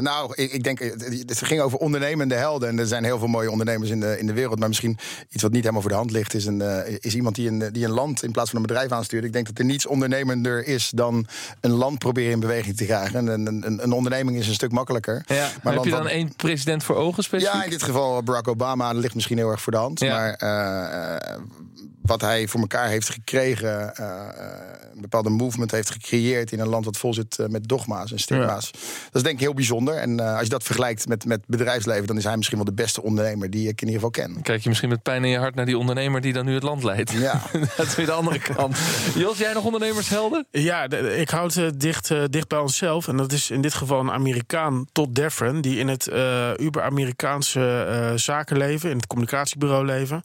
Nou, 0.00 0.32
ik, 0.34 0.52
ik 0.52 0.62
denk, 0.62 0.78
het 0.78 1.42
ging 1.42 1.60
over 1.60 1.78
ondernemende 1.78 2.34
helden. 2.34 2.68
En 2.68 2.78
er 2.78 2.86
zijn 2.86 3.04
heel 3.04 3.18
veel 3.18 3.28
mooie 3.28 3.50
ondernemers 3.50 3.90
in 3.90 4.00
de, 4.00 4.18
in 4.18 4.26
de 4.26 4.32
wereld. 4.32 4.58
Maar 4.58 4.68
misschien 4.68 4.98
iets 5.28 5.42
wat 5.42 5.52
niet 5.52 5.60
helemaal 5.60 5.82
voor 5.82 5.90
de 5.90 5.96
hand 5.96 6.10
ligt... 6.10 6.34
is, 6.34 6.46
een, 6.46 6.60
is 7.00 7.14
iemand 7.14 7.34
die 7.34 7.48
een, 7.48 7.72
die 7.72 7.84
een 7.84 7.90
land 7.90 8.22
in 8.22 8.32
plaats 8.32 8.50
van 8.50 8.60
een 8.60 8.66
bedrijf 8.66 8.90
aanstuurt. 8.90 9.24
Ik 9.24 9.32
denk 9.32 9.46
dat 9.46 9.58
er 9.58 9.64
niets 9.64 9.86
ondernemender 9.86 10.66
is 10.66 10.90
dan 10.94 11.26
een 11.60 11.70
land 11.70 11.98
proberen 11.98 12.32
in 12.32 12.40
beweging 12.40 12.75
te 12.76 12.84
krijgen. 12.84 13.26
Een, 13.26 13.46
een, 13.46 13.66
een, 13.66 13.82
een 13.82 13.92
onderneming 13.92 14.36
is 14.36 14.48
een 14.48 14.54
stuk 14.54 14.72
makkelijker. 14.72 15.24
Ja. 15.26 15.48
Maar 15.62 15.74
heb 15.74 15.84
je 15.84 15.90
dan 15.90 16.08
één 16.08 16.34
president 16.36 16.84
voor 16.84 16.96
ogen 16.96 17.22
specifiek? 17.22 17.54
Ja, 17.54 17.64
in 17.64 17.70
dit 17.70 17.82
geval 17.82 18.22
Barack 18.22 18.48
Obama. 18.48 18.92
Dat 18.92 19.02
ligt 19.02 19.14
misschien 19.14 19.36
heel 19.36 19.50
erg 19.50 19.62
voor 19.62 19.72
de 19.72 19.78
hand. 19.78 20.00
Ja. 20.00 20.16
Maar 20.16 20.32
eh, 20.34 21.36
wat 22.06 22.20
hij 22.20 22.48
voor 22.48 22.60
elkaar 22.60 22.88
heeft 22.88 23.08
gekregen... 23.10 23.94
eh, 23.96 24.04
eh, 24.08 24.54
een 24.94 25.00
bepaalde 25.00 25.30
movement 25.30 25.70
heeft 25.70 25.90
gecreëerd... 25.90 26.52
in 26.52 26.60
een 26.60 26.68
land 26.68 26.84
wat 26.84 26.96
vol 26.96 27.14
zit 27.14 27.38
eh, 27.38 27.46
met 27.46 27.68
dogma's 27.68 28.12
en 28.12 28.18
stigma's. 28.18 28.70
Dat 28.72 29.12
is 29.12 29.22
denk 29.22 29.34
ik 29.34 29.40
heel 29.40 29.54
bijzonder. 29.54 29.94
En 29.94 30.20
eh, 30.20 30.32
als 30.34 30.42
je 30.42 30.48
dat 30.48 30.62
vergelijkt 30.62 31.08
met, 31.08 31.24
met 31.24 31.40
bedrijfsleven... 31.46 32.06
dan 32.06 32.16
is 32.16 32.24
hij 32.24 32.36
misschien 32.36 32.56
wel 32.56 32.66
de 32.66 32.72
beste 32.72 33.02
ondernemer 33.02 33.50
die 33.50 33.68
ik 33.68 33.80
in 33.80 33.88
ieder 33.88 34.02
geval 34.02 34.10
ken. 34.10 34.42
Kijk 34.42 34.62
je 34.62 34.68
misschien 34.68 34.88
met 34.90 35.02
pijn 35.02 35.24
in 35.24 35.30
je 35.30 35.38
hart 35.38 35.54
naar 35.54 35.66
die 35.66 35.78
ondernemer 35.78 36.20
die 36.20 36.32
dan 36.32 36.44
nu 36.44 36.54
het 36.54 36.62
land 36.62 36.82
leidt. 36.82 37.10
Ja. 37.12 37.42
dat 37.76 37.86
is 37.86 37.94
weer 37.94 38.06
de 38.06 38.12
andere 38.12 38.38
kant. 38.38 38.78
Jos, 39.14 39.38
jij 39.38 39.52
nog 39.52 39.64
ondernemershelden? 39.64 40.46
Ja, 40.50 40.88
de- 40.88 41.16
ik 41.16 41.30
houd 41.30 41.54
het 41.54 41.80
dicht, 41.80 42.08
dicht 42.30 42.48
bij 42.48 42.58
onszelf. 42.58 43.08
En 43.08 43.16
dat 43.16 43.32
is 43.32 43.50
in 43.50 43.60
dit 43.60 43.74
geval 43.74 44.00
een 44.00 44.10
Amerikaan, 44.12 44.86
Todd 44.92 45.14
Defren... 45.14 45.60
die 45.60 45.78
in 45.78 45.88
het 45.88 46.06
eh 46.06 46.50
uber-Amerikaanse 46.56 47.86
eh, 47.88 48.12
zakenleven, 48.18 48.90
in 48.90 48.96
het 48.96 49.06
communicatiebureau 49.06 49.84
leven... 49.84 50.22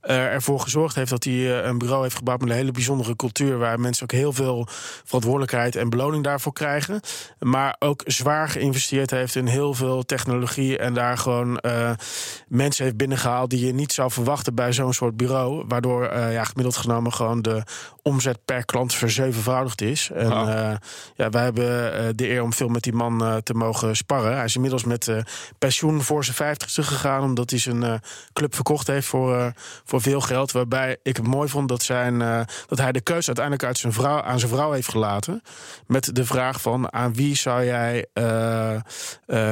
eh, 0.00 0.24
ervoor 0.24 0.60
gezorgd 0.60 0.94
heeft 0.94 1.10
dat 1.10 1.24
hij 1.24 1.32
eh, 1.32 1.66
een 1.66 1.78
bureau 1.78 2.02
heeft 2.02 2.16
gebouwd 2.16 2.40
met 2.40 2.50
een 2.50 2.56
hele 2.56 2.70
bijzondere 2.70 3.16
cultuur. 3.16 3.58
Waar 3.58 3.80
mensen 3.80 4.02
ook 4.02 4.12
heel 4.12 4.32
veel 4.32 4.66
verantwoordelijkheid 5.04 5.76
en 5.76 5.90
beloning 5.90 6.24
daarvoor 6.24 6.52
krijgen. 6.52 7.00
Maar 7.38 7.76
ook 7.78 8.02
zwaar 8.06 8.48
geïnvesteerd 8.48 9.10
heeft 9.10 9.34
in 9.34 9.46
heel 9.46 9.74
veel 9.74 10.02
technologie. 10.02 10.78
En 10.78 10.94
daar 10.94 11.18
gewoon 11.18 11.58
eh, 11.58 11.90
mensen 12.48 12.84
heeft 12.84 12.96
binnengehaald 12.96 13.50
die 13.50 13.66
je 13.66 13.72
niet 13.72 13.92
zou 13.92 14.10
verwachten 14.10 14.54
bij 14.54 14.72
zo'n 14.72 14.92
soort 14.92 15.16
bureau. 15.16 15.64
Waardoor 15.68 16.02
ja, 16.14 16.44
gemiddeld 16.44 16.76
genomen 16.76 17.12
gewoon 17.12 17.42
de 17.42 17.62
omzet 18.02 18.44
per 18.44 18.64
klant 18.64 18.94
verzevenvoudigd 18.94 19.80
is. 19.80 20.10
En 20.10 20.30
eh, 20.30 20.76
ja, 21.14 21.30
wij 21.30 21.42
hebben 21.42 22.16
de 22.16 22.30
eer 22.30 22.42
om 22.42 22.52
veel 22.52 22.68
met 22.68 22.82
die 22.82 22.92
man 22.92 23.40
te 23.42 23.54
mogen 23.54 23.96
sparren. 23.96 24.34
Hij 24.34 24.44
is 24.44 24.54
inmiddels 24.54 24.84
met 24.84 25.10
pensioen 25.58 26.02
voor 26.02 26.24
zijn 26.24 26.36
vijftigste 26.36 26.82
gegaan. 26.82 27.22
Omdat 27.22 27.50
hij 27.50 27.58
zijn 27.58 28.00
club 28.32 28.54
verkocht 28.54 28.86
heeft 28.86 29.06
voor, 29.06 29.52
voor 29.90 30.00
veel 30.00 30.20
geld. 30.20 30.52
Waarbij 30.52 30.96
ik 31.02 31.16
het 31.16 31.26
mooi 31.26 31.48
vond 31.48 31.68
dat, 31.68 31.82
zijn, 31.82 32.22
eh, 32.22 32.40
dat 32.66 32.78
hij 32.78 32.92
de 32.92 33.00
keuze 33.00 33.26
uiteindelijk 33.26 33.66
uit 33.66 33.78
zijn 33.78 33.92
vrouw, 33.92 34.22
aan 34.22 34.38
zijn 34.38 34.50
vrouw 34.50 34.72
heeft 34.72 34.88
gelaten. 34.88 35.42
Met 35.86 36.14
de 36.14 36.24
vraag 36.24 36.60
van 36.60 36.92
aan 36.92 37.14
wie 37.14 37.36
zou 37.36 37.64
jij 37.64 38.06
eh, 38.12 38.74
eh, 38.74 38.80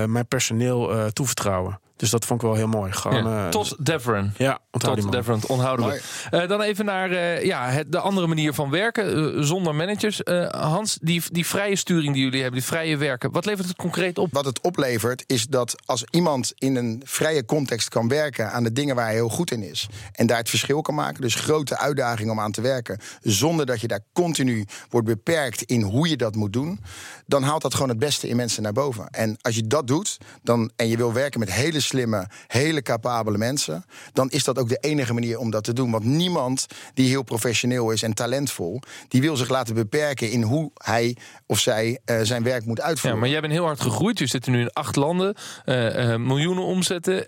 mijn 0.05 0.29
personeel 0.29 1.13
toevertrouwen. 1.13 1.81
Dus 1.99 2.11
dat 2.11 2.25
vond 2.25 2.43
ik 2.43 2.47
wel 2.49 2.57
heel 2.57 2.67
mooi. 2.67 2.93
Gewoon, 2.93 3.25
Ja. 3.25 3.45
eh, 3.45 3.49
Tot 3.51 3.77
Deveren. 3.79 4.35
ja, 4.37 4.59
onthoud 4.71 4.95
die 4.95 5.05
Tot 5.05 5.13
man. 5.13 5.23
Deveren, 5.23 5.49
onthouden 5.49 5.87
we. 5.87 6.01
Eh, 6.31 6.49
dan 6.49 6.61
even 6.61 6.85
naar 6.85 7.11
eh, 7.11 7.45
ja, 7.45 7.69
het, 7.69 7.93
de 7.93 7.99
andere 7.99 8.27
manier 8.27 8.55
van 8.55 8.71
werken, 8.71 9.45
zonder 9.47 9.75
managers. 9.75 10.23
Eh, 10.23 10.49
Hans, 10.49 10.99
die, 11.03 11.23
die 11.33 11.47
vrije 11.47 11.77
sturing 11.77 12.15
die 12.15 12.23
jullie 12.23 12.41
hebben, 12.43 12.61
die 12.61 12.69
vrije 12.69 12.97
werken, 12.97 13.31
wat 13.33 13.45
levert 13.45 13.69
het 13.69 13.77
concreet 13.77 14.19
op? 14.19 14.29
Wat 14.33 14.45
het 14.45 14.61
oplevert 14.61 15.25
is 15.27 15.47
dat 15.47 15.75
als 15.85 16.05
iemand 16.11 16.53
in 16.55 16.77
een 16.77 17.03
vrije 17.05 17.45
context 17.45 17.89
kan 17.89 18.09
werken 18.09 18.53
aan 18.53 18.63
de 18.63 18.73
dingen 18.73 18.95
waar 18.95 19.05
hij 19.05 19.15
heel 19.15 19.29
goed 19.29 19.51
in 19.51 19.63
is. 19.63 19.89
En 20.13 20.27
daar 20.27 20.39
het 20.39 20.49
verschil 20.49 20.81
kan 20.81 20.95
maken. 20.95 21.21
Dus 21.21 21.35
grote 21.35 21.79
uitdagingen 21.79 22.33
om 22.33 22.41
aan 22.41 22.53
te 22.53 22.61
werken. 22.61 22.99
Zonder 23.23 23.67
dat 23.67 23.81
je 23.81 23.89
daar 23.89 24.01
continu 24.13 24.65
wordt 24.91 25.07
beperkt 25.07 25.63
in 25.63 25.83
hoe 25.83 26.09
je 26.09 26.17
dat 26.17 26.35
moet 26.35 26.53
doen. 26.53 26.81
Dan 27.27 27.43
haalt 27.43 27.63
dat 27.63 27.75
gewoon 27.75 27.89
het 27.89 27.99
beste 27.99 28.29
in 28.29 28.37
mensen 28.37 28.63
naar 28.63 28.73
boven. 28.73 29.09
En 29.11 29.37
als 29.41 29.55
je 29.55 29.67
dat 29.67 29.87
doet 29.87 30.17
dan, 30.43 30.71
en 30.77 30.89
je 30.89 30.97
wil 30.97 31.13
werken 31.13 31.41
met 31.41 31.53
hele 31.53 31.81
slimme, 31.89 32.27
hele 32.47 32.83
capabele 32.83 33.39
mensen. 33.39 33.85
Dan 34.13 34.29
is 34.31 34.45
dat 34.45 34.59
ook 34.59 34.69
de 34.69 34.77
enige 34.81 35.13
manier 35.15 35.39
om 35.39 35.51
dat 35.51 35.65
te 35.65 35.73
doen. 35.73 35.91
Want 35.91 36.05
niemand 36.05 36.67
die 36.95 37.09
heel 37.09 37.23
professioneel 37.23 37.91
is 37.91 38.03
en 38.03 38.15
talentvol. 38.15 38.81
die 39.09 39.21
wil 39.21 39.37
zich 39.37 39.49
laten 39.49 39.75
beperken 39.75 40.31
in 40.31 40.43
hoe 40.43 40.71
hij 40.75 41.17
of 41.47 41.59
zij 41.59 41.99
eh, 42.05 42.19
zijn 42.23 42.43
werk 42.43 42.65
moet 42.65 42.79
Ja, 42.79 42.85
uitvoeren. 42.85 43.21
maar 43.21 43.29
jij 43.29 43.41
bent 43.41 43.53
heel 43.53 43.65
hard 43.65 43.81
gegroeid. 43.81 44.19
Je 44.19 44.27
zit 44.27 44.47
nu 44.47 44.61
in 44.61 44.73
acht 44.73 44.97
landen, 44.97 45.35
eh, 45.65 46.13
eh, 46.13 46.21
miljoenen 46.21 46.65
omzetten. 46.65 47.27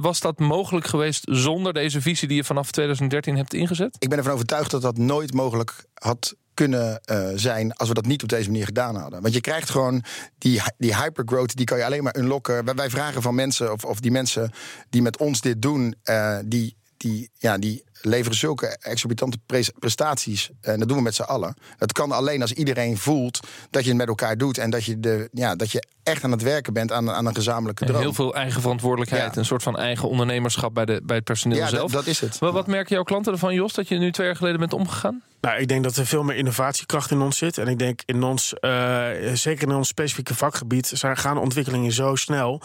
Was 0.00 0.20
dat 0.20 0.38
mogelijk 0.38 0.86
geweest 0.86 1.22
zonder 1.30 1.72
deze 1.72 2.00
visie 2.00 2.28
die 2.28 2.36
je 2.36 2.44
vanaf 2.44 2.70
2013 2.70 3.36
hebt 3.36 3.54
ingezet? 3.54 3.96
Ik 3.98 4.08
ben 4.08 4.18
ervan 4.18 4.32
overtuigd 4.32 4.70
dat 4.70 4.82
dat 4.82 4.96
nooit 4.98 5.32
mogelijk 5.34 5.84
had 5.94 6.34
kunnen 6.54 7.00
eh, 7.04 7.28
zijn 7.34 7.72
als 7.72 7.88
we 7.88 7.94
dat 7.94 8.06
niet 8.06 8.22
op 8.22 8.28
deze 8.28 8.50
manier 8.50 8.64
gedaan 8.64 8.96
hadden. 8.96 9.22
Want 9.22 9.34
je 9.34 9.40
krijgt 9.40 9.70
gewoon 9.70 10.04
die, 10.38 10.62
die 10.78 10.96
hypergrowth, 10.96 11.56
die 11.56 11.66
kan 11.66 11.78
je 11.78 11.84
alleen 11.84 12.02
maar 12.02 12.16
unlocken. 12.16 12.76
Wij, 12.76 12.90
vragen 12.90 13.22
van 13.22 13.34
mensen, 13.34 13.72
of, 13.72 13.84
of 13.84 14.00
die 14.00 14.10
mensen 14.10 14.50
die 14.90 15.02
met 15.02 15.16
ons 15.16 15.40
dit 15.40 15.62
doen, 15.62 15.94
eh, 16.02 16.38
die, 16.44 16.76
die, 16.96 17.30
ja, 17.38 17.58
die 17.58 17.84
leveren 18.04 18.38
zulke 18.38 18.76
exorbitante 18.80 19.38
pres- 19.46 19.70
prestaties. 19.78 20.50
En 20.60 20.78
dat 20.78 20.88
doen 20.88 20.96
we 20.96 21.02
met 21.02 21.14
z'n 21.14 21.22
allen. 21.22 21.56
Het 21.78 21.92
kan 21.92 22.12
alleen 22.12 22.40
als 22.40 22.52
iedereen 22.52 22.98
voelt 22.98 23.40
dat 23.70 23.82
je 23.82 23.88
het 23.88 23.98
met 23.98 24.08
elkaar 24.08 24.36
doet 24.36 24.58
en 24.58 24.70
dat 24.70 24.84
je, 24.84 25.00
de, 25.00 25.28
ja, 25.32 25.54
dat 25.56 25.70
je 25.70 25.84
echt 26.02 26.24
aan 26.24 26.30
het 26.30 26.42
werken 26.42 26.72
bent 26.72 26.92
aan, 26.92 27.10
aan 27.10 27.26
een 27.26 27.34
gezamenlijke 27.34 27.84
droom. 27.84 28.00
Heel 28.00 28.12
veel 28.12 28.34
eigen 28.34 28.60
verantwoordelijkheid, 28.60 29.32
Ja. 29.34 29.38
een 29.38 29.44
soort 29.44 29.62
van 29.62 29.78
eigen 29.78 30.08
ondernemerschap 30.08 30.74
bij, 30.74 30.84
de, 30.84 31.00
bij 31.04 31.16
het 31.16 31.24
personeel 31.24 31.58
ja, 31.58 31.68
zelf. 31.68 31.90
dat, 31.92 32.04
dat 32.04 32.06
is 32.06 32.20
het. 32.20 32.40
Maar 32.40 32.52
wat 32.52 32.66
merken 32.66 32.94
jouw 32.94 33.04
klanten 33.04 33.32
ervan, 33.32 33.54
Jos, 33.54 33.72
dat 33.72 33.88
je 33.88 33.98
nu 33.98 34.12
twee 34.12 34.26
jaar 34.26 34.36
geleden 34.36 34.58
bent 34.58 34.72
omgegaan? 34.72 35.22
Nou, 35.40 35.58
ik 35.60 35.68
denk 35.68 35.84
dat 35.84 35.96
er 35.96 36.06
veel 36.06 36.22
meer 36.22 36.36
innovatiekracht 36.36 37.10
in 37.10 37.20
ons 37.20 37.38
zit. 37.38 37.58
En 37.58 37.66
ik 37.68 37.78
denk 37.78 38.00
in 38.06 38.22
ons, 38.22 38.54
eh, 38.54 39.08
zeker 39.34 39.68
in 39.68 39.74
ons 39.74 39.88
specifieke 39.88 40.34
vakgebied, 40.34 40.86
zijn, 40.86 41.16
gaan 41.16 41.38
ontwikkelingen 41.38 41.92
zo 41.92 42.14
snel. 42.14 42.60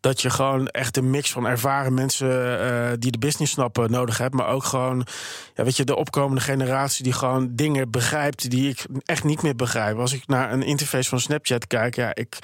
Dat 0.00 0.20
je 0.20 0.30
gewoon 0.30 0.68
echt 0.68 0.96
een 0.96 1.10
mix 1.10 1.32
van 1.32 1.46
ervaren 1.46 1.94
mensen 1.94 2.60
eh, 2.60 2.92
die 2.98 3.10
de 3.10 3.18
business 3.18 3.52
snappen 3.52 3.90
nodig 3.90 4.18
hebt. 4.18 4.34
Maar 4.34 4.48
ook 4.48 4.64
gewoon, 4.64 5.06
ja, 5.54 5.64
weet 5.64 5.76
je, 5.76 5.84
de 5.84 5.96
opkomende 5.96 6.40
generatie 6.40 7.04
die 7.04 7.12
gewoon 7.12 7.48
dingen 7.54 7.90
begrijpt 7.90 8.50
die 8.50 8.68
ik 8.68 8.86
echt 9.04 9.24
niet 9.24 9.42
meer 9.42 9.56
begrijp. 9.56 9.98
Als 9.98 10.12
ik 10.12 10.26
naar 10.26 10.52
een 10.52 10.62
interface 10.62 11.08
van 11.08 11.20
Snapchat 11.20 11.66
kijk, 11.66 11.94
ja, 11.94 12.14
ik. 12.14 12.38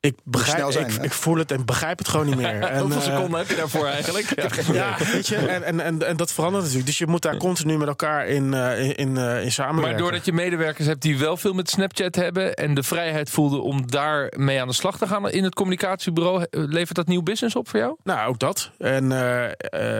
Ik, 0.00 0.14
begrijp, 0.24 0.56
snel 0.58 0.72
zijn, 0.72 0.86
ik, 0.86 1.02
ik 1.02 1.12
voel 1.12 1.36
het 1.36 1.50
en 1.52 1.64
begrijp 1.66 1.98
het 1.98 2.08
gewoon 2.08 2.26
niet 2.26 2.36
meer. 2.36 2.46
En, 2.62 2.80
Hoeveel 2.80 2.98
eh, 3.00 3.04
seconden 3.06 3.38
heb 3.38 3.48
je 3.48 3.56
daarvoor 3.56 3.86
eigenlijk? 3.86 4.26
Ja. 4.36 4.72
ja, 4.72 4.96
weet 5.12 5.26
je, 5.26 5.36
en, 5.36 5.62
en, 5.62 5.80
en, 5.80 6.06
en 6.06 6.16
dat 6.16 6.32
verandert 6.32 6.62
natuurlijk. 6.62 6.86
Dus 6.88 6.98
je 6.98 7.06
moet 7.06 7.22
daar 7.22 7.36
continu 7.36 7.78
met 7.78 7.88
elkaar 7.88 8.26
in, 8.26 8.54
eh, 8.54 8.80
in, 8.84 8.94
in, 8.96 9.16
eh, 9.16 9.42
in 9.42 9.52
samenwerken. 9.52 9.92
Maar 9.92 10.02
doordat 10.02 10.24
je 10.24 10.32
medewerkers 10.32 10.86
hebt 10.86 11.02
die 11.02 11.18
wel 11.18 11.36
veel 11.36 11.52
met 11.52 11.70
Snapchat 11.70 12.14
hebben 12.14 12.54
en 12.54 12.74
de 12.74 12.82
vrijheid 12.82 13.30
voelden 13.30 13.62
om 13.62 13.90
daar 13.90 14.32
mee 14.36 14.60
aan 14.60 14.68
de 14.68 14.74
slag 14.74 14.98
te 14.98 15.06
gaan 15.06 15.30
in 15.30 15.44
het 15.44 15.54
communicatiebureau, 15.54 16.46
levert 16.50 16.96
dat 16.96 17.06
nieuw 17.06 17.22
business 17.22 17.56
op 17.56 17.68
voor 17.68 17.78
jou? 17.80 17.96
Nou, 18.04 18.28
ook 18.28 18.38
dat. 18.38 18.70
En 18.78 19.12
eh, 19.12 19.44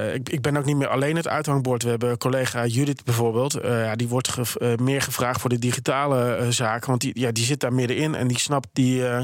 eh, 0.09 0.15
ik, 0.15 0.29
ik 0.29 0.41
ben 0.43 0.57
ook 0.57 0.65
niet 0.65 0.77
meer 0.77 0.89
alleen 0.89 1.17
het 1.17 1.29
uithangbord. 1.29 1.83
We 1.83 1.89
hebben 1.91 2.19
collega 2.19 2.67
Judith 2.67 3.05
bijvoorbeeld. 3.05 3.55
eh, 3.55 3.85
ja, 3.85 3.97
die 3.97 4.09
wordt 4.09 4.29
ge- 4.29 4.77
meer 4.83 5.03
gevraagd 5.03 5.41
voor 5.41 5.51
de 5.51 5.59
digitale 5.59 6.47
zaken. 6.49 6.89
Want 6.89 7.01
die, 7.01 7.21
ja, 7.21 7.33
die 7.33 7.45
zit 7.45 7.61
daar 7.61 7.73
middenin 7.73 8.15
en 8.15 8.29
die 8.29 8.39
snapt 8.39 8.69
die 8.73 9.07
eh 9.09 9.23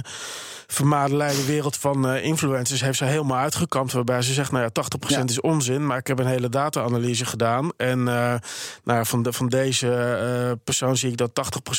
vermadelijde 0.75 1.45
wereld 1.45 1.77
van 1.77 2.09
eh, 2.09 2.25
influencers. 2.25 2.81
Heeft 2.81 2.99
ze 2.99 3.05
helemaal 3.05 3.39
uitgekampt. 3.39 3.93
Waarbij 3.93 4.23
ze 4.23 4.33
zegt, 4.33 4.53
nou 4.53 4.63
ja, 4.65 4.71
80% 4.71 5.09
Ja. 5.11 5.23
is 5.25 5.41
onzin. 5.41 5.87
Maar 5.87 5.99
ik 5.99 6.07
heb 6.07 6.19
een 6.19 6.27
hele 6.27 6.49
data-analyse 6.49 7.25
gedaan. 7.25 7.71
En 7.77 7.99
eh, 7.99 8.15
nou, 8.85 8.99
ja, 8.99 9.05
van, 9.05 9.23
de, 9.23 9.33
van 9.33 9.49
deze 9.49 9.93
eh, 9.95 10.53
persoon 10.65 10.97
zie 10.97 11.11
ik 11.11 11.17
dat 11.17 11.31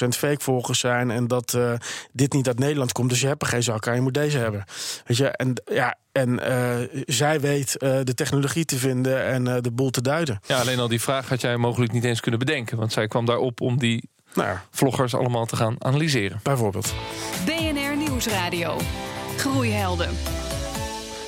80% 0.05 0.07
fake 0.07 0.43
volgers 0.43 0.79
zijn. 0.79 1.11
En 1.11 1.27
dat 1.27 1.53
eh, 1.53 1.71
dit 2.11 2.33
niet 2.33 2.47
uit 2.47 2.59
Nederland 2.59 2.91
komt. 2.91 3.09
Dus 3.09 3.21
je 3.21 3.27
hebt 3.27 3.41
er 3.41 3.47
geen 3.47 3.63
zak 3.63 3.87
aan, 3.87 3.95
je 3.95 4.01
moet 4.01 4.13
deze 4.13 4.37
hebben. 4.37 4.63
Weet 5.05 5.17
je, 5.17 5.27
en 5.27 5.53
ja. 5.71 5.95
En 6.11 6.39
eh, 6.39 7.03
zij 7.05 7.39
weet 7.39 7.77
eh, 7.77 7.97
de 8.03 8.13
technologie 8.13 8.65
te 8.65 8.77
vinden 8.77 9.25
en 9.25 9.47
eh, 9.47 9.61
de 9.61 9.71
boel 9.71 9.89
te 9.89 10.01
duiden. 10.01 10.39
Ja, 10.47 10.59
alleen 10.59 10.79
al 10.79 10.87
die 10.87 11.01
vraag 11.01 11.29
had 11.29 11.41
jij 11.41 11.57
mogelijk 11.57 11.91
niet 11.91 12.03
eens 12.03 12.19
kunnen 12.19 12.39
bedenken, 12.39 12.77
want 12.77 12.91
zij 12.93 13.07
kwam 13.07 13.25
daarop 13.25 13.61
om 13.61 13.77
die 13.79 14.09
Nou 14.33 14.47
ja, 14.49 14.63
vloggers 14.71 15.15
allemaal 15.15 15.45
te 15.45 15.55
gaan 15.55 15.75
analyseren. 15.79 16.39
bijvoorbeeld. 16.43 16.93
Nieuwsradio. 18.15 18.77
Groeihelden. 19.37 20.09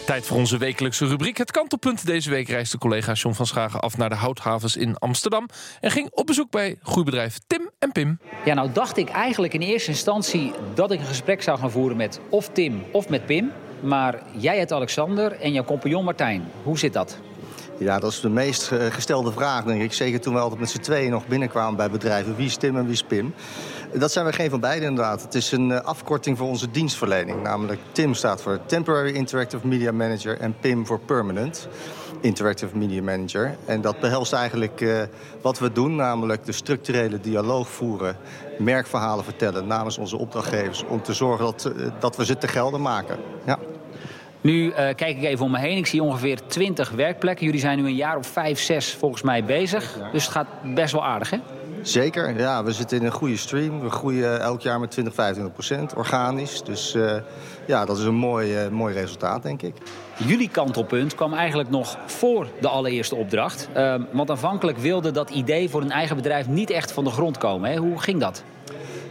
Tijd 0.05 0.25
voor 0.25 0.37
onze 0.37 0.57
wekelijkse 0.57 1.07
rubriek. 1.07 1.37
Het 1.37 1.51
kantelpunt. 1.51 2.05
Deze 2.05 2.29
week 2.29 2.47
reisde 2.47 2.77
collega 2.77 3.13
John 3.13 3.35
van 3.35 3.45
Schagen 3.45 3.79
af 3.79 3.97
naar 3.97 4.09
de 4.09 4.15
houthavens 4.15 4.75
in 4.75 4.97
Amsterdam. 4.97 5.47
En 5.79 5.91
ging 5.91 6.09
op 6.11 6.25
bezoek 6.25 6.51
bij 6.51 6.77
groeibedrijf 6.81 7.39
Tim 7.47 7.69
en 7.79 7.91
Pim. 7.91 8.19
Ja, 8.45 8.53
nou 8.53 8.71
dacht 8.71 8.97
ik 8.97 9.09
eigenlijk 9.09 9.53
in 9.53 9.61
eerste 9.61 9.89
instantie 9.89 10.51
dat 10.73 10.91
ik 10.91 10.99
een 10.99 11.05
gesprek 11.05 11.41
zou 11.41 11.59
gaan 11.59 11.71
voeren 11.71 11.97
met 11.97 12.19
of 12.29 12.49
Tim 12.49 12.83
of 12.91 13.09
met 13.09 13.25
Pim. 13.25 13.51
Maar 13.79 14.21
jij 14.37 14.57
heet 14.57 14.71
Alexander 14.71 15.31
en 15.31 15.51
jouw 15.51 15.63
compagnon 15.63 16.03
Martijn. 16.03 16.43
Hoe 16.63 16.79
zit 16.79 16.93
dat? 16.93 17.17
Ja, 17.79 17.99
dat 17.99 18.11
is 18.11 18.19
de 18.19 18.29
meest 18.29 18.71
eh, 18.71 18.85
gestelde 18.85 19.31
vraag, 19.31 19.63
denk 19.63 19.81
ik. 19.81 19.93
Zeker 19.93 20.21
toen 20.21 20.33
we 20.33 20.39
altijd 20.39 20.59
met 20.59 20.69
z'n 20.69 20.79
tweeën 20.79 21.11
nog 21.11 21.27
binnenkwamen 21.27 21.75
bij 21.75 21.89
bedrijven. 21.89 22.35
Wie 22.35 22.45
is 22.45 22.55
Tim 22.55 22.77
en 22.77 22.83
wie 22.83 22.93
is 22.93 23.03
Pim? 23.03 23.33
Dat 23.93 24.11
zijn 24.11 24.25
we 24.25 24.33
geen 24.33 24.49
van 24.49 24.59
beiden 24.59 24.89
inderdaad. 24.89 25.21
Het 25.21 25.35
is 25.35 25.51
een 25.51 25.71
eh, 25.71 25.81
afkorting 25.81 26.37
voor 26.37 26.47
onze 26.47 26.71
dienstverlening. 26.71 27.43
Namelijk 27.43 27.79
Tim 27.91 28.13
staat 28.13 28.41
voor 28.41 28.59
Temporary 28.65 29.13
Interactive 29.13 29.67
Media 29.67 29.91
Manager... 29.91 30.39
en 30.39 30.55
Pim 30.59 30.85
voor 30.85 30.99
Permanent 30.99 31.67
Interactive 32.21 32.77
Media 32.77 33.01
Manager. 33.01 33.57
En 33.65 33.81
dat 33.81 33.99
behelst 33.99 34.33
eigenlijk 34.33 34.81
eh, 34.81 35.01
wat 35.41 35.59
we 35.59 35.71
doen. 35.71 35.95
Namelijk 35.95 36.45
de 36.45 36.51
structurele 36.51 37.19
dialoog 37.19 37.69
voeren. 37.69 38.17
Merkverhalen 38.59 39.23
vertellen 39.23 39.67
namens 39.67 39.97
onze 39.97 40.17
opdrachtgevers... 40.17 40.83
om 40.87 41.01
te 41.01 41.13
zorgen 41.13 41.45
dat, 41.45 41.71
dat 41.99 42.15
we 42.15 42.25
ze 42.25 42.37
te 42.37 42.47
gelden 42.47 42.81
maken. 42.81 43.17
Ja. 43.45 43.59
Nu 44.47 44.69
eh, 44.69 44.95
kijk 44.95 45.17
ik 45.17 45.23
even 45.23 45.45
om 45.45 45.51
me 45.51 45.59
heen. 45.59 45.77
Ik 45.77 45.87
zie 45.87 46.03
ongeveer 46.03 46.39
20 46.47 46.89
werkplekken. 46.89 47.45
Jullie 47.45 47.59
zijn 47.59 47.77
nu 47.77 47.85
een 47.85 47.95
jaar 47.95 48.17
of 48.17 48.27
vijf, 48.27 48.59
zes 48.59 48.93
volgens 48.93 49.21
mij 49.21 49.43
bezig. 49.43 49.97
Dus 50.11 50.23
het 50.23 50.31
gaat 50.31 50.47
best 50.63 50.91
wel 50.91 51.05
aardig, 51.05 51.29
hè? 51.29 51.37
Zeker, 51.81 52.39
ja. 52.39 52.63
We 52.63 52.71
zitten 52.71 52.97
in 52.97 53.05
een 53.05 53.11
goede 53.11 53.37
stream. 53.37 53.79
We 53.79 53.89
groeien 53.89 54.41
elk 54.41 54.61
jaar 54.61 54.79
met 54.79 54.91
20, 54.91 55.13
25 55.13 55.53
procent, 55.53 55.95
organisch. 55.95 56.63
Dus 56.63 56.95
eh, 56.95 57.15
ja, 57.65 57.85
dat 57.85 57.97
is 57.97 58.03
een 58.03 58.15
mooi, 58.15 58.55
eh, 58.55 58.69
mooi 58.69 58.93
resultaat, 58.93 59.43
denk 59.43 59.61
ik. 59.61 59.75
Jullie 60.17 60.49
kantelpunt 60.49 61.15
kwam 61.15 61.33
eigenlijk 61.33 61.69
nog 61.69 61.97
voor 62.05 62.47
de 62.61 62.67
allereerste 62.67 63.15
opdracht. 63.15 63.69
Want 64.11 64.29
aanvankelijk 64.29 64.77
wilde 64.77 65.11
dat 65.11 65.29
idee 65.29 65.69
voor 65.69 65.81
een 65.81 65.91
eigen 65.91 66.15
bedrijf 66.15 66.47
niet 66.47 66.69
echt 66.69 66.91
van 66.91 67.03
de 67.03 67.09
grond 67.09 67.37
komen. 67.37 67.71
Hè? 67.71 67.77
Hoe 67.77 68.01
ging 68.01 68.19
dat? 68.19 68.43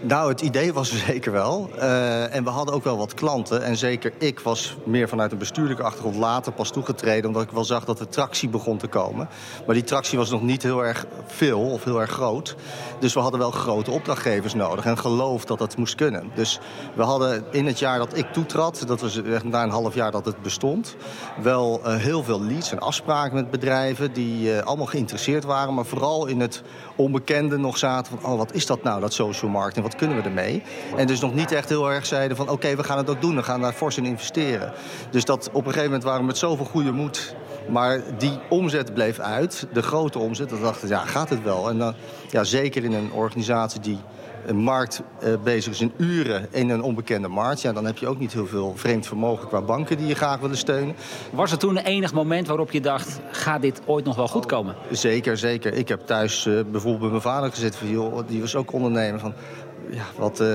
Nou, 0.06 0.28
het 0.28 0.40
idee 0.40 0.72
was 0.72 0.90
er 0.90 0.98
zeker 1.12 1.32
wel. 1.32 1.70
Uh, 1.76 2.34
en 2.34 2.44
we 2.44 2.50
hadden 2.50 2.74
ook 2.74 2.84
wel 2.84 2.96
wat 2.96 3.14
klanten. 3.14 3.62
En 3.62 3.76
zeker 3.76 4.12
ik 4.18 4.40
was 4.40 4.76
meer 4.84 5.08
vanuit 5.08 5.32
een 5.32 5.38
bestuurlijke 5.38 5.82
achtergrond 5.82 6.16
later 6.16 6.52
pas 6.52 6.70
toegetreden... 6.70 7.26
omdat 7.26 7.42
ik 7.42 7.50
wel 7.50 7.64
zag 7.64 7.84
dat 7.84 8.00
er 8.00 8.08
tractie 8.08 8.48
begon 8.48 8.78
te 8.78 8.86
komen. 8.86 9.28
Maar 9.66 9.74
die 9.74 9.84
tractie 9.84 10.18
was 10.18 10.30
nog 10.30 10.42
niet 10.42 10.62
heel 10.62 10.84
erg 10.84 11.06
veel 11.26 11.60
of 11.60 11.84
heel 11.84 12.00
erg 12.00 12.10
groot. 12.10 12.56
Dus 12.98 13.14
we 13.14 13.20
hadden 13.20 13.40
wel 13.40 13.50
grote 13.50 13.90
opdrachtgevers 13.90 14.54
nodig 14.54 14.84
en 14.84 14.98
geloof 14.98 15.44
dat 15.44 15.58
dat 15.58 15.76
moest 15.76 15.94
kunnen. 15.94 16.30
Dus 16.34 16.60
we 16.94 17.02
hadden 17.02 17.44
in 17.50 17.66
het 17.66 17.78
jaar 17.78 17.98
dat 17.98 18.16
ik 18.16 18.32
toetrad, 18.32 18.82
dat 18.86 19.00
was 19.00 19.20
na 19.44 19.62
een 19.62 19.70
half 19.70 19.94
jaar 19.94 20.10
dat 20.10 20.24
het 20.24 20.42
bestond... 20.42 20.96
wel 21.42 21.80
uh, 21.84 21.96
heel 21.96 22.22
veel 22.22 22.42
leads 22.42 22.72
en 22.72 22.78
afspraken 22.78 23.34
met 23.34 23.50
bedrijven 23.50 24.12
die 24.12 24.50
uh, 24.50 24.58
allemaal 24.58 24.86
geïnteresseerd 24.86 25.44
waren... 25.44 25.74
maar 25.74 25.86
vooral 25.86 26.26
in 26.26 26.40
het 26.40 26.62
onbekende 26.96 27.58
nog 27.58 27.78
zaten 27.78 28.18
van... 28.18 28.30
oh, 28.30 28.38
wat 28.38 28.52
is 28.52 28.66
dat 28.66 28.82
nou, 28.82 29.00
dat 29.00 29.12
social 29.12 29.50
marketing, 29.50 29.94
kunnen 29.96 30.16
we 30.16 30.22
ermee? 30.22 30.62
En 30.96 31.06
dus 31.06 31.20
nog 31.20 31.34
niet 31.34 31.52
echt 31.52 31.68
heel 31.68 31.92
erg 31.92 32.06
zeiden 32.06 32.36
van... 32.36 32.48
oké, 32.48 32.76
we 32.76 32.84
gaan 32.84 32.98
het 32.98 33.10
ook 33.10 33.20
doen, 33.20 33.36
we 33.36 33.42
gaan 33.42 33.60
daar 33.60 33.72
fors 33.72 33.96
in 33.96 34.04
investeren. 34.04 34.72
Dus 35.10 35.24
dat 35.24 35.48
op 35.48 35.54
een 35.54 35.62
gegeven 35.62 35.84
moment 35.84 36.04
waren 36.04 36.20
we 36.20 36.26
met 36.26 36.38
zoveel 36.38 36.64
goede 36.64 36.92
moed... 36.92 37.34
maar 37.68 38.00
die 38.18 38.38
omzet 38.48 38.94
bleef 38.94 39.18
uit, 39.18 39.66
de 39.72 39.82
grote 39.82 40.18
omzet. 40.18 40.48
Dat 40.48 40.60
dachten 40.60 40.88
ja, 40.88 41.04
gaat 41.04 41.28
het 41.28 41.42
wel? 41.42 41.68
En 41.68 41.78
dan, 41.78 41.94
ja, 42.30 42.44
zeker 42.44 42.84
in 42.84 42.92
een 42.92 43.12
organisatie 43.12 43.80
die 43.80 43.98
een 44.46 44.56
markt 44.56 45.02
uh, 45.22 45.34
bezig 45.44 45.72
is 45.72 45.80
in 45.80 45.92
uren 45.96 46.46
in 46.50 46.70
een 46.70 46.82
onbekende 46.82 47.28
markt... 47.28 47.60
Ja, 47.60 47.72
dan 47.72 47.86
heb 47.86 47.98
je 47.98 48.06
ook 48.06 48.18
niet 48.18 48.32
heel 48.32 48.46
veel 48.46 48.72
vreemd 48.76 49.06
vermogen 49.06 49.48
qua 49.48 49.60
banken 49.60 49.96
die 49.96 50.06
je 50.06 50.14
graag 50.14 50.40
willen 50.40 50.56
steunen. 50.56 50.96
Was 51.32 51.52
er 51.52 51.58
toen 51.58 51.76
een 51.76 51.84
enig 51.84 52.12
moment 52.12 52.46
waarop 52.46 52.70
je 52.70 52.80
dacht... 52.80 53.20
gaat 53.30 53.62
dit 53.62 53.80
ooit 53.86 54.04
nog 54.04 54.16
wel 54.16 54.28
goed 54.28 54.46
komen? 54.46 54.74
Zeker, 54.90 55.36
zeker. 55.36 55.74
Ik 55.74 55.88
heb 55.88 56.06
thuis 56.06 56.46
uh, 56.46 56.60
bijvoorbeeld 56.70 57.00
bij 57.00 57.10
mijn 57.10 57.22
vader 57.22 57.50
gezet... 57.50 57.76
Van, 57.76 57.88
joh, 57.88 58.18
die 58.26 58.40
was 58.40 58.56
ook 58.56 58.72
ondernemer 58.72 59.20
van 59.20 59.34
ja, 59.90 60.04
wat 60.16 60.40
uh, 60.40 60.48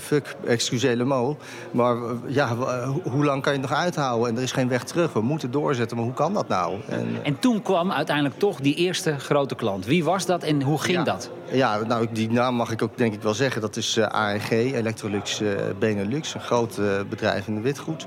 fuck, 0.00 0.36
excusez 0.46 0.94
le 0.94 1.04
mot. 1.04 1.42
Maar 1.70 1.96
ja, 2.26 2.56
hoe 3.02 3.24
lang 3.24 3.42
kan 3.42 3.52
je 3.52 3.58
het 3.58 3.68
nog 3.68 3.78
uithouden? 3.78 4.28
En 4.28 4.36
er 4.36 4.42
is 4.42 4.52
geen 4.52 4.68
weg 4.68 4.84
terug. 4.84 5.12
We 5.12 5.20
moeten 5.20 5.50
doorzetten, 5.50 5.96
maar 5.96 6.06
hoe 6.06 6.14
kan 6.14 6.32
dat 6.34 6.48
nou? 6.48 6.76
En, 6.88 7.06
en 7.22 7.38
toen 7.38 7.62
kwam 7.62 7.92
uiteindelijk 7.92 8.38
toch 8.38 8.60
die 8.60 8.74
eerste 8.74 9.18
grote 9.18 9.54
klant. 9.54 9.86
Wie 9.86 10.04
was 10.04 10.26
dat 10.26 10.42
en 10.42 10.62
hoe 10.62 10.78
ging 10.78 10.96
ja, 10.96 11.04
dat? 11.04 11.30
Ja, 11.50 11.78
nou, 11.78 12.06
die 12.12 12.30
naam 12.30 12.54
mag 12.54 12.70
ik 12.70 12.82
ook 12.82 12.98
denk 12.98 13.14
ik 13.14 13.22
wel 13.22 13.34
zeggen. 13.34 13.60
Dat 13.60 13.76
is 13.76 13.96
uh, 13.96 14.06
ANG, 14.06 14.50
Electrolux 14.50 15.40
uh, 15.40 15.50
Benelux. 15.78 16.34
Een 16.34 16.40
groot 16.40 16.80
bedrijf 17.08 17.46
in 17.46 17.54
de 17.54 17.60
witgoed. 17.60 18.06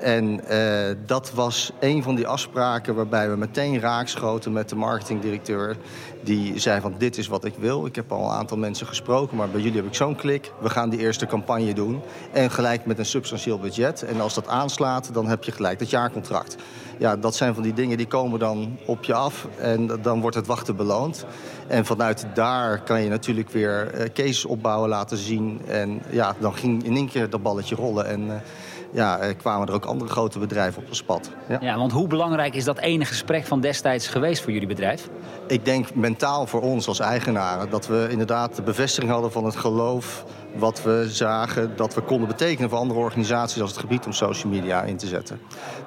En 0.00 0.40
dat 1.06 1.32
was 1.32 1.72
een 1.80 2.02
van 2.02 2.14
die 2.14 2.26
afspraken 2.26 2.94
waarbij 2.94 3.30
we 3.30 3.36
meteen 3.36 3.80
raakschoten 3.80 4.52
met 4.52 4.68
de 4.68 4.76
marketingdirecteur. 4.76 5.76
Die 6.22 6.58
zei 6.58 6.80
van 6.80 6.94
dit 6.98 7.18
is 7.18 7.26
wat 7.26 7.44
ik 7.44 7.54
wil. 7.58 7.86
Ik 7.86 7.94
heb 7.94 8.12
al 8.12 8.24
een 8.24 8.36
aantal 8.36 8.56
mensen 8.56 8.86
gesproken, 8.86 9.36
maar 9.36 9.50
jullie 9.58 9.76
heb 9.76 9.86
ik 9.86 9.94
zo'n 9.94 10.16
klik. 10.16 10.52
We 10.60 10.70
gaan 10.70 10.90
die 10.90 10.98
eerste 10.98 11.26
campagne 11.26 11.74
doen. 11.74 12.00
En 12.32 12.50
gelijk 12.50 12.86
met 12.86 12.98
een 12.98 13.06
substantieel 13.06 13.58
budget. 13.58 14.02
En 14.02 14.20
als 14.20 14.34
dat 14.34 14.48
aanslaat, 14.48 15.10
dan 15.12 15.26
heb 15.26 15.44
je 15.44 15.52
gelijk 15.52 15.78
dat 15.78 15.90
jaarcontract. 15.90 16.56
Ja, 16.98 17.16
dat 17.16 17.36
zijn 17.36 17.54
van 17.54 17.62
die 17.62 17.72
dingen 17.72 17.96
die 17.96 18.06
komen 18.06 18.38
dan 18.38 18.78
op 18.86 19.04
je 19.04 19.14
af. 19.14 19.46
En 19.58 19.90
dan 20.02 20.20
wordt 20.20 20.36
het 20.36 20.46
wachten 20.46 20.76
beloond. 20.76 21.26
En 21.66 21.84
vanuit 21.84 22.26
daar 22.34 22.82
kan 22.82 23.02
je 23.02 23.08
natuurlijk 23.08 23.50
weer 23.50 23.94
uh, 23.94 24.04
cases 24.14 24.44
opbouwen, 24.44 24.88
laten 24.88 25.16
zien. 25.16 25.60
En 25.66 26.02
ja, 26.10 26.34
dan 26.38 26.54
ging 26.54 26.84
in 26.84 26.96
één 26.96 27.08
keer 27.08 27.30
dat 27.30 27.42
balletje 27.42 27.74
rollen. 27.74 28.06
En 28.06 28.26
uh, 28.26 28.34
ja, 28.96 29.20
er 29.20 29.34
kwamen 29.34 29.68
er 29.68 29.74
ook 29.74 29.84
andere 29.84 30.10
grote 30.10 30.38
bedrijven 30.38 30.82
op 30.82 30.88
ons 30.88 31.02
pad. 31.02 31.30
Ja. 31.48 31.58
ja, 31.60 31.76
want 31.76 31.92
hoe 31.92 32.06
belangrijk 32.06 32.54
is 32.54 32.64
dat 32.64 32.78
ene 32.78 33.04
gesprek 33.04 33.46
van 33.46 33.60
destijds 33.60 34.08
geweest 34.08 34.42
voor 34.42 34.52
jullie 34.52 34.68
bedrijf? 34.68 35.08
Ik 35.46 35.64
denk 35.64 35.94
mentaal 35.94 36.46
voor 36.46 36.62
ons 36.62 36.88
als 36.88 37.00
eigenaren 37.00 37.70
dat 37.70 37.86
we 37.86 38.06
inderdaad 38.10 38.56
de 38.56 38.62
bevestiging 38.62 39.12
hadden 39.12 39.32
van 39.32 39.44
het 39.44 39.56
geloof 39.56 40.24
wat 40.58 40.82
we 40.82 41.06
zagen 41.08 41.76
dat 41.76 41.94
we 41.94 42.00
konden 42.00 42.28
betekenen 42.28 42.70
voor 42.70 42.78
andere 42.78 43.00
organisaties 43.00 43.60
als 43.60 43.70
het 43.70 43.80
gebied 43.80 44.06
om 44.06 44.12
social 44.12 44.52
media 44.52 44.82
in 44.82 44.96
te 44.96 45.06
zetten. 45.06 45.40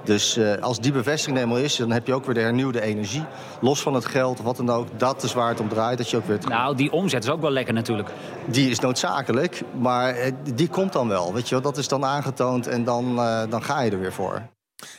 Dus 0.03 0.37
uh, 0.37 0.55
als 0.55 0.79
die 0.79 0.91
bevestiging 0.91 1.37
eenmaal 1.37 1.57
is, 1.57 1.75
dan 1.75 1.91
heb 1.91 2.07
je 2.07 2.13
ook 2.13 2.25
weer 2.25 2.33
de 2.33 2.39
hernieuwde 2.39 2.81
energie. 2.81 3.23
Los 3.61 3.81
van 3.81 3.93
het 3.93 4.05
geld 4.05 4.41
wat 4.41 4.57
dan 4.57 4.69
ook, 4.69 4.87
dat 4.97 5.23
is 5.23 5.33
waar 5.33 5.49
het 5.49 5.59
om 5.59 5.69
draait. 5.69 5.97
Dat 5.97 6.09
je 6.09 6.17
ook 6.17 6.25
weer 6.25 6.39
nou, 6.47 6.75
die 6.75 6.91
omzet 6.91 7.23
is 7.23 7.29
ook 7.29 7.41
wel 7.41 7.51
lekker 7.51 7.73
natuurlijk. 7.73 8.09
Die 8.45 8.69
is 8.69 8.79
noodzakelijk, 8.79 9.61
maar 9.79 10.17
uh, 10.17 10.31
die 10.53 10.67
komt 10.67 10.93
dan 10.93 11.07
wel. 11.07 11.33
Weet 11.33 11.49
je 11.49 11.55
wel? 11.55 11.63
Dat 11.63 11.77
is 11.77 11.87
dan 11.87 12.05
aangetoond 12.05 12.67
en 12.67 12.83
dan, 12.83 13.15
uh, 13.15 13.41
dan 13.49 13.63
ga 13.63 13.81
je 13.81 13.91
er 13.91 13.99
weer 13.99 14.13
voor. 14.13 14.41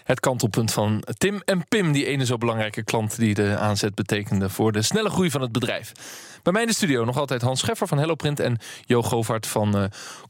Het 0.04 0.20
kantelpunt 0.20 0.72
van 0.72 1.04
Tim 1.18 1.42
en 1.44 1.68
Pim, 1.68 1.92
die 1.92 2.06
ene 2.06 2.26
zo 2.26 2.36
belangrijke 2.36 2.84
klant 2.84 3.18
die 3.18 3.34
de 3.34 3.56
aanzet 3.56 3.94
betekende 3.94 4.48
voor 4.48 4.72
de 4.72 4.82
snelle 4.82 5.10
groei 5.10 5.30
van 5.30 5.40
het 5.40 5.52
bedrijf. 5.52 5.92
Bij 6.42 6.52
mij 6.52 6.62
in 6.62 6.68
de 6.68 6.74
studio 6.74 7.04
nog 7.04 7.18
altijd 7.18 7.42
Hans 7.42 7.60
Scheffer 7.60 7.86
van 7.86 7.98
HelloPrint 7.98 8.40
en 8.40 8.58
Jo 8.80 9.02
Govaert 9.02 9.46
van 9.46 9.76
uh, 9.76 9.84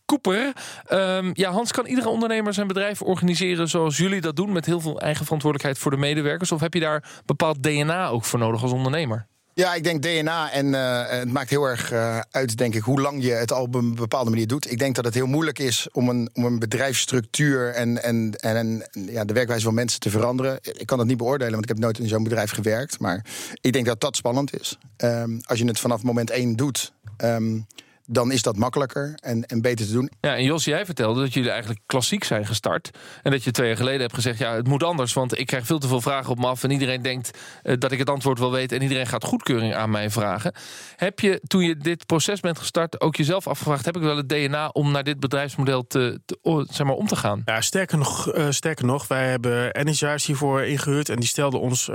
Cooper. 0.06 0.52
Um, 0.92 1.30
ja, 1.34 1.50
Hans, 1.50 1.72
kan 1.72 1.86
iedere 1.86 2.08
ondernemer 2.08 2.54
zijn 2.54 2.66
bedrijf 2.66 3.02
organiseren 3.02 3.68
zoals 3.68 3.96
jullie 3.96 4.20
dat 4.20 4.36
doen, 4.36 4.52
met 4.52 4.66
heel 4.66 4.80
veel 4.80 5.00
eigen 5.00 5.24
verantwoordelijkheid 5.24 5.82
voor 5.82 5.90
de 5.90 5.96
medewerkers? 5.96 6.52
Of 6.52 6.60
heb 6.60 6.74
je 6.74 6.80
daar 6.80 7.20
bepaald 7.24 7.62
DNA 7.62 8.08
ook 8.08 8.24
voor 8.24 8.38
nodig 8.38 8.62
als 8.62 8.72
ondernemer? 8.72 9.26
Ja, 9.60 9.74
ik 9.74 9.84
denk 9.84 10.02
DNA 10.02 10.52
en 10.52 10.66
uh, 10.66 11.08
het 11.08 11.32
maakt 11.32 11.50
heel 11.50 11.64
erg 11.64 11.92
uh, 11.92 12.18
uit, 12.30 12.58
denk 12.58 12.74
ik, 12.74 12.82
hoe 12.82 13.00
lang 13.00 13.22
je 13.22 13.30
het 13.30 13.52
al 13.52 13.62
op 13.62 13.74
een 13.74 13.94
bepaalde 13.94 14.30
manier 14.30 14.46
doet. 14.46 14.70
Ik 14.70 14.78
denk 14.78 14.94
dat 14.94 15.04
het 15.04 15.14
heel 15.14 15.26
moeilijk 15.26 15.58
is 15.58 15.88
om 15.92 16.08
een, 16.08 16.30
om 16.32 16.44
een 16.44 16.58
bedrijfsstructuur 16.58 17.74
en, 17.74 18.02
en, 18.02 18.32
en 18.32 18.88
ja, 18.92 19.24
de 19.24 19.32
werkwijze 19.32 19.64
van 19.64 19.74
mensen 19.74 20.00
te 20.00 20.10
veranderen. 20.10 20.58
Ik 20.62 20.86
kan 20.86 20.98
dat 20.98 21.06
niet 21.06 21.16
beoordelen, 21.16 21.52
want 21.52 21.62
ik 21.62 21.68
heb 21.68 21.78
nooit 21.78 21.98
in 21.98 22.08
zo'n 22.08 22.22
bedrijf 22.22 22.50
gewerkt. 22.50 22.98
Maar 22.98 23.24
ik 23.60 23.72
denk 23.72 23.86
dat 23.86 24.00
dat 24.00 24.16
spannend 24.16 24.60
is. 24.60 24.78
Um, 24.96 25.40
als 25.44 25.58
je 25.58 25.64
het 25.64 25.78
vanaf 25.78 26.02
moment 26.02 26.30
één 26.30 26.56
doet. 26.56 26.92
Um, 27.24 27.66
dan 28.12 28.32
is 28.32 28.42
dat 28.42 28.56
makkelijker 28.56 29.12
en, 29.16 29.44
en 29.44 29.60
beter 29.60 29.86
te 29.86 29.92
doen. 29.92 30.10
Ja, 30.20 30.36
en 30.36 30.44
Jos, 30.44 30.64
jij 30.64 30.84
vertelde 30.84 31.20
dat 31.20 31.32
jullie 31.32 31.50
eigenlijk 31.50 31.80
klassiek 31.86 32.24
zijn 32.24 32.46
gestart. 32.46 32.90
En 33.22 33.30
dat 33.30 33.44
je 33.44 33.50
twee 33.50 33.66
jaar 33.66 33.76
geleden 33.76 34.00
hebt 34.00 34.14
gezegd: 34.14 34.38
ja, 34.38 34.54
het 34.54 34.66
moet 34.66 34.82
anders. 34.82 35.12
Want 35.12 35.38
ik 35.38 35.46
krijg 35.46 35.66
veel 35.66 35.78
te 35.78 35.88
veel 35.88 36.00
vragen 36.00 36.30
op 36.30 36.38
me 36.38 36.46
af. 36.46 36.64
En 36.64 36.70
iedereen 36.70 37.02
denkt 37.02 37.38
uh, 37.62 37.74
dat 37.78 37.92
ik 37.92 37.98
het 37.98 38.10
antwoord 38.10 38.38
wel 38.38 38.50
weet. 38.50 38.72
En 38.72 38.82
iedereen 38.82 39.06
gaat 39.06 39.24
goedkeuring 39.24 39.74
aan 39.74 39.90
mij 39.90 40.10
vragen. 40.10 40.52
Heb 40.96 41.20
je 41.20 41.40
toen 41.46 41.62
je 41.62 41.76
dit 41.76 42.06
proces 42.06 42.40
bent 42.40 42.58
gestart 42.58 43.00
ook 43.00 43.16
jezelf 43.16 43.46
afgevraagd: 43.46 43.84
heb 43.84 43.96
ik 43.96 44.02
wel 44.02 44.16
het 44.16 44.28
DNA 44.28 44.68
om 44.68 44.90
naar 44.90 45.04
dit 45.04 45.20
bedrijfsmodel 45.20 45.86
te, 45.86 46.20
te 46.24 46.64
zeg 46.70 46.86
maar, 46.86 46.96
om 46.96 47.06
te 47.06 47.16
gaan? 47.16 47.42
Ja, 47.44 47.60
sterker 47.60 47.98
nog, 47.98 48.34
uh, 48.34 48.46
sterker 48.50 48.84
nog 48.84 49.08
wij 49.08 49.28
hebben 49.28 49.74
Energize 49.74 50.26
hiervoor 50.26 50.62
ingehuurd. 50.62 51.08
En 51.08 51.16
die 51.16 51.28
stelde 51.28 51.56
ons 51.56 51.88
uh, 51.88 51.94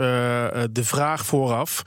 de 0.72 0.84
vraag 0.84 1.26
vooraf. 1.26 1.84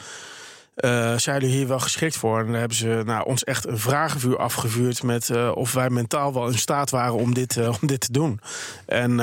Uh, 0.84 1.16
zijn 1.16 1.40
jullie 1.40 1.56
hier 1.56 1.68
wel 1.68 1.78
geschikt 1.78 2.16
voor? 2.16 2.38
En 2.38 2.44
dan 2.44 2.54
hebben 2.54 2.76
ze 2.76 3.02
nou, 3.04 3.26
ons 3.26 3.44
echt 3.44 3.66
een 3.66 3.78
vragenvuur 3.78 4.38
afgevuurd 4.38 5.02
met 5.02 5.28
uh, 5.28 5.50
of 5.54 5.72
wij 5.72 5.90
mentaal 5.90 6.32
wel 6.32 6.46
in 6.46 6.58
staat 6.58 6.90
waren 6.90 7.14
om 7.14 7.34
dit, 7.34 7.56
uh, 7.56 7.68
om 7.80 7.88
dit 7.88 8.00
te 8.00 8.12
doen. 8.12 8.40
En, 8.86 9.14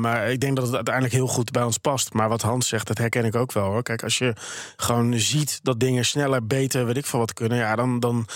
maar 0.00 0.30
ik 0.30 0.40
denk 0.40 0.56
dat 0.56 0.66
het 0.66 0.74
uiteindelijk 0.74 1.14
heel 1.14 1.26
goed 1.26 1.50
bij 1.50 1.62
ons 1.62 1.78
past. 1.78 2.12
Maar 2.12 2.28
wat 2.28 2.42
Hans 2.42 2.68
zegt, 2.68 2.86
dat 2.86 2.98
herken 2.98 3.24
ik 3.24 3.34
ook 3.34 3.52
wel 3.52 3.64
hoor. 3.64 3.82
Kijk, 3.82 4.02
als 4.02 4.18
je 4.18 4.34
gewoon 4.76 5.18
ziet 5.18 5.60
dat 5.62 5.80
dingen 5.80 6.04
sneller, 6.04 6.46
beter, 6.46 6.86
weet 6.86 6.96
ik 6.96 7.06
veel 7.06 7.18
wat 7.18 7.32
kunnen, 7.32 7.58
ja, 7.58 7.76
dan. 7.76 8.00
dan 8.00 8.26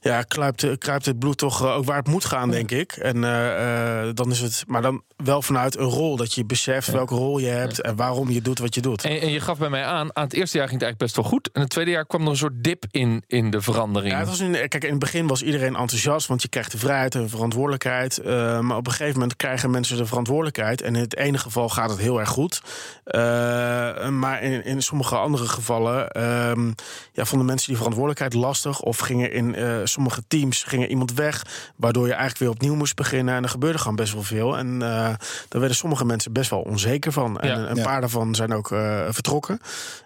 ja, 0.00 0.22
kruipt, 0.22 0.78
kruipt 0.78 1.06
het 1.06 1.18
bloed 1.18 1.38
toch 1.38 1.66
ook 1.66 1.84
waar 1.84 1.96
het 1.96 2.08
moet 2.08 2.24
gaan, 2.24 2.50
denk 2.50 2.70
ik. 2.70 2.92
En 2.92 3.16
uh, 3.16 4.08
dan 4.14 4.30
is 4.30 4.40
het, 4.40 4.64
maar 4.66 4.82
dan 4.82 5.02
wel 5.24 5.42
vanuit 5.42 5.78
een 5.78 5.84
rol. 5.84 6.16
Dat 6.16 6.34
je 6.34 6.44
beseft 6.44 6.86
ja. 6.86 6.92
welke 6.92 7.14
rol 7.14 7.38
je 7.38 7.46
hebt 7.46 7.76
ja. 7.76 7.82
en 7.82 7.96
waarom 7.96 8.30
je 8.30 8.42
doet 8.42 8.58
wat 8.58 8.74
je 8.74 8.80
doet. 8.80 9.04
En, 9.04 9.20
en, 9.20 9.30
je 9.30 9.40
gaf 9.40 9.58
bij 9.58 9.68
mij 9.68 9.84
aan, 9.84 10.16
aan 10.16 10.24
het 10.24 10.32
eerste 10.32 10.56
jaar 10.58 10.68
ging 10.68 10.80
het 10.80 10.88
eigenlijk 10.88 10.98
best 10.98 11.16
wel 11.16 11.24
goed. 11.24 11.50
En 11.52 11.60
het 11.60 11.70
tweede 11.70 11.90
jaar 11.90 12.06
kwam 12.06 12.22
er 12.22 12.28
een 12.28 12.36
soort 12.36 12.64
dip 12.64 12.84
in, 12.90 13.22
in 13.26 13.50
de 13.50 13.60
verandering. 13.60 14.12
Ja, 14.12 14.18
het 14.18 14.28
was 14.28 14.40
in, 14.40 14.52
kijk, 14.52 14.84
in 14.84 14.90
het 14.90 14.98
begin 14.98 15.26
was 15.26 15.42
iedereen 15.42 15.76
enthousiast, 15.76 16.26
want 16.26 16.42
je 16.42 16.48
krijgt 16.48 16.72
de 16.72 16.78
vrijheid 16.78 17.14
en 17.14 17.28
verantwoordelijkheid. 17.28 18.20
Uh, 18.24 18.60
maar 18.60 18.76
op 18.76 18.86
een 18.86 18.92
gegeven 18.92 19.18
moment 19.18 19.36
krijgen 19.36 19.70
mensen 19.70 19.96
de 19.96 20.06
verantwoordelijkheid. 20.06 20.82
En 20.82 20.94
in 20.94 21.02
het 21.02 21.16
ene 21.16 21.38
geval 21.38 21.68
gaat 21.68 21.90
het 21.90 21.98
heel 21.98 22.18
erg 22.18 22.28
goed. 22.28 22.62
Uh, 23.06 24.08
maar 24.08 24.42
in, 24.42 24.64
in 24.64 24.82
sommige 24.82 25.16
andere 25.16 25.48
gevallen 25.48 26.10
uh, 26.16 26.72
ja, 27.12 27.24
vonden 27.24 27.46
mensen 27.46 27.66
die 27.66 27.76
verantwoordelijkheid 27.76 28.34
lastig. 28.34 28.80
Of 28.80 28.98
gingen 28.98 29.32
in 29.32 29.54
sommige 29.88 30.22
teams 30.28 30.62
gingen 30.62 30.88
iemand 30.88 31.14
weg, 31.14 31.46
waardoor 31.76 32.06
je 32.06 32.12
eigenlijk 32.12 32.40
weer 32.40 32.50
opnieuw 32.50 32.74
moest 32.74 32.96
beginnen. 32.96 33.34
En 33.34 33.42
er 33.42 33.48
gebeurde 33.48 33.78
gewoon 33.78 33.96
best 33.96 34.12
wel 34.12 34.22
veel. 34.22 34.58
En 34.58 34.72
uh, 34.72 34.80
daar 34.80 35.18
werden 35.48 35.76
sommige 35.76 36.04
mensen 36.04 36.32
best 36.32 36.50
wel 36.50 36.60
onzeker 36.60 37.12
van. 37.12 37.40
En 37.40 37.48
ja, 37.48 37.68
een 37.68 37.82
paar 37.82 38.00
daarvan 38.00 38.34
zijn 38.34 38.52
ook 38.52 38.70
uh, 38.70 39.04
vertrokken. 39.08 39.60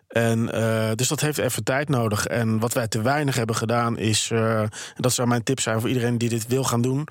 En 0.08 0.50
uh, 0.54 0.90
dus 0.94 1.08
dat 1.08 1.20
heeft 1.20 1.38
even 1.38 1.64
tijd 1.64 1.88
nodig. 1.88 2.26
En 2.26 2.58
wat 2.58 2.72
wij 2.72 2.88
te 2.88 3.02
weinig 3.02 3.36
hebben 3.36 3.56
gedaan 3.56 3.98
is, 3.98 4.30
en 4.30 4.70
dat 4.96 5.12
zou 5.12 5.28
mijn 5.28 5.42
tip 5.42 5.60
zijn 5.60 5.80
voor 5.80 5.88
iedereen 5.88 6.18
die 6.18 6.28
dit 6.28 6.46
wil 6.46 6.64
gaan 6.64 6.82
doen, 6.82 7.08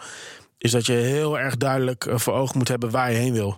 is 0.57 0.71
dat 0.71 0.85
je 0.85 0.93
heel 0.93 1.39
erg 1.39 1.57
duidelijk 1.57 2.07
voor 2.09 2.33
ogen 2.33 2.57
moet 2.57 2.67
hebben 2.67 2.91
waar 2.91 3.11
je 3.11 3.17
heen 3.17 3.33
wil. 3.33 3.57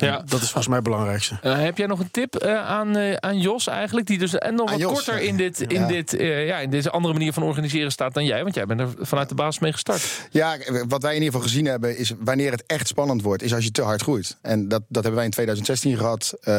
En 0.00 0.06
Ja. 0.06 0.22
Dat 0.26 0.40
is 0.40 0.46
volgens 0.46 0.66
mij 0.66 0.76
het 0.76 0.84
belangrijkste. 0.84 1.38
Eh, 1.42 1.58
heb 1.58 1.78
jij 1.78 1.86
nog 1.86 1.98
een 1.98 2.10
tip 2.10 2.34
eh, 2.34 2.66
aan, 2.66 2.96
eh, 2.96 3.14
aan 3.14 3.38
Jos 3.38 3.66
eigenlijk? 3.66 4.06
Die 4.06 4.18
dus 4.18 4.34
en 4.34 4.54
nog 4.54 4.66
Aan 4.66 4.72
wat 4.72 4.80
Jos, 4.80 4.92
korter 4.92 5.20
in, 5.20 5.36
dit, 5.36 5.60
in, 5.60 5.80
Ja. 5.80 5.86
dit, 5.86 6.14
ja, 6.18 6.58
in 6.58 6.70
deze 6.70 6.90
andere 6.90 7.14
manier 7.14 7.32
van 7.32 7.42
organiseren 7.42 7.92
staat 7.92 8.14
dan 8.14 8.24
jij. 8.24 8.42
Want 8.42 8.54
jij 8.54 8.66
bent 8.66 8.80
er 8.80 8.88
vanuit 9.00 9.28
de 9.28 9.34
basis 9.34 9.58
mee 9.58 9.72
gestart. 9.72 10.28
Ja, 10.30 10.56
wat 10.88 11.02
wij 11.02 11.14
in 11.14 11.22
ieder 11.22 11.32
geval 11.32 11.48
gezien 11.48 11.66
hebben 11.66 11.96
is 11.98 12.12
wanneer 12.18 12.50
het 12.50 12.64
echt 12.66 12.88
spannend 12.88 13.22
wordt, 13.22 13.42
is 13.42 13.54
als 13.54 13.64
je 13.64 13.70
te 13.70 13.82
hard 13.82 14.02
groeit. 14.02 14.36
En 14.42 14.68
dat, 14.68 14.82
dat 14.88 15.02
hebben 15.02 15.14
wij 15.14 15.24
in 15.24 15.30
2016 15.30 15.96
gehad. 15.96 16.34
Eh, 16.40 16.52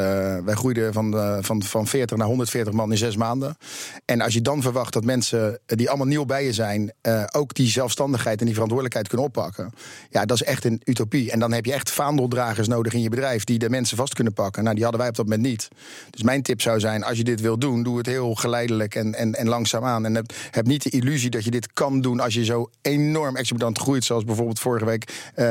wij 0.46 0.54
groeiden 0.56 0.94
van, 0.94 1.38
van, 1.42 1.64
van 1.64 1.88
40 1.88 2.18
naar 2.18 2.28
140 2.28 2.74
man 2.74 2.92
in 2.92 2.98
zes 2.98 3.16
maanden. 3.16 3.58
En 4.06 4.22
als 4.22 4.34
je 4.34 4.42
dan 4.42 4.62
verwacht 4.62 4.94
dat 4.94 5.04
mensen 5.04 5.60
die 5.66 5.90
allemaal 5.90 6.08
nieuw 6.08 6.26
bij 6.26 6.46
je 6.46 6.54
zijn, 6.54 6.94
ook 7.32 7.54
die 7.54 7.68
zelfstandigheid 7.68 8.40
en 8.40 8.46
die 8.46 8.54
verantwoordelijkheid 8.54 9.08
kunnen 9.08 9.28
oppakken. 9.28 9.74
Ja, 10.10 10.26
dat 10.26 10.42
is 10.42 10.48
echt 10.48 10.66
een 10.66 10.82
utopie. 10.84 11.32
En 11.32 11.40
dan 11.40 11.52
heb 11.52 11.66
je 11.66 11.74
echt 11.74 11.92
vaandeldragers 11.92 12.68
nodig 12.68 12.94
in 12.94 13.02
je 13.02 13.10
bedrijf 13.10 13.29
die 13.38 13.60
de 13.60 13.70
mensen 13.70 13.98
vast 13.98 14.14
kunnen 14.14 14.34
pakken. 14.34 14.64
Nou, 14.64 14.74
die 14.76 14.84
hadden 14.84 15.02
wij 15.02 15.10
op 15.10 15.16
dat 15.16 15.26
moment 15.26 15.44
niet. 15.48 15.68
Dus 16.10 16.24
mijn 16.24 16.42
tip 16.42 16.62
zou 16.62 16.80
zijn, 16.80 17.04
als 17.04 17.18
je 17.18 17.24
dit 17.24 17.42
wil 17.42 17.58
doen, 17.60 17.84
doe 17.84 17.98
het 17.98 18.06
heel 18.06 18.36
geleidelijk 18.36 18.96
en, 18.96 19.14
en, 19.16 19.34
en 19.36 19.48
langzaam 19.48 19.84
aan. 19.84 20.06
En 20.06 20.16
heb, 20.16 20.32
heb 20.52 20.66
niet 20.68 20.84
de 20.84 20.90
illusie 20.90 21.30
dat 21.30 21.44
je 21.44 21.52
dit 21.52 21.74
kan 21.74 22.02
doen 22.02 22.20
als 22.20 22.34
je 22.34 22.46
zo 22.46 22.70
enorm 22.82 23.36
exorbitant 23.36 23.78
groeit. 23.80 24.04
Zoals 24.04 24.24
bijvoorbeeld 24.24 24.60
vorige 24.60 24.86
week 24.86 25.04
eh, 25.36 25.46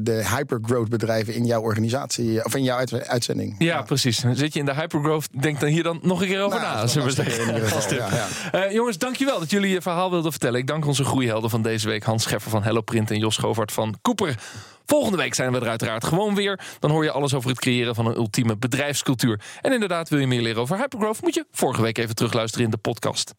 de 0.00 0.22
hypergrowth 0.36 0.88
bedrijven 0.88 1.34
in 1.34 1.44
jouw 1.46 1.60
organisatie, 1.60 2.38
eh, 2.40 2.44
of 2.44 2.54
in 2.54 2.62
jouw 2.62 2.76
uit- 2.78 3.08
uitzending. 3.08 3.54
Ja, 3.58 3.82
precies. 3.82 4.18
Dan 4.18 4.36
zit 4.36 4.52
je 4.52 4.58
in 4.58 4.64
de 4.66 4.74
hypergrowth. 4.74 5.26
Denk 5.42 5.60
dan 5.60 5.68
hier 5.68 5.82
dan 5.82 5.98
nog 6.02 6.20
een 6.20 6.26
keer 6.28 6.42
over 6.42 6.60
Nou, 6.60 6.74
na. 6.76 6.86
zullen 6.86 7.08
we 7.08 7.14
zeggen. 7.14 7.96
ja, 7.96 8.26
Eh, 8.52 8.72
jongens, 8.72 8.98
dankjewel 8.98 9.38
dat 9.38 9.50
jullie 9.50 9.70
je 9.70 9.82
verhaal 9.82 10.10
wilden 10.10 10.30
vertellen. 10.30 10.60
Ik 10.60 10.66
dank 10.66 10.86
onze 10.86 11.04
groeihelden 11.04 11.50
van 11.50 11.62
deze 11.62 11.88
week. 11.88 12.02
Hans 12.04 12.22
Scheffer 12.22 12.50
van 12.50 12.62
Hello 12.62 12.80
Print 12.80 13.10
en 13.10 13.18
Jos 13.18 13.36
Govert 13.36 13.72
van 13.72 13.94
Cooper. 14.02 14.38
Volgende 14.86 15.16
week 15.16 15.34
zijn 15.34 15.52
we 15.52 15.60
er 15.60 15.68
uiteraard 15.68 16.04
gewoon 16.04 16.34
weer. 16.34 16.60
Dan 16.78 16.90
hoor 16.90 17.04
je 17.04 17.10
alles 17.10 17.34
over 17.34 17.50
het 17.50 17.60
creëren 17.60 17.94
van 17.94 18.06
een 18.06 18.16
ultieme 18.16 18.56
bedrijfscultuur. 18.56 19.40
En 19.60 19.72
inderdaad, 19.72 20.08
wil 20.08 20.18
je 20.18 20.26
meer 20.26 20.42
leren 20.42 20.62
over 20.62 20.76
hypergrowth... 20.76 21.22
moet 21.22 21.34
je 21.34 21.46
vorige 21.50 21.82
week 21.82 21.98
even 21.98 22.14
terugluisteren 22.14 22.64
in 22.64 22.70
de 22.70 22.76
podcast. 22.76 23.34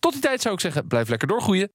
Tot 0.00 0.12
die 0.12 0.20
tijd 0.20 0.40
zou 0.42 0.54
ik 0.54 0.60
zeggen, 0.60 0.86
blijf 0.86 1.08
lekker 1.08 1.28
doorgroeien. 1.28 1.70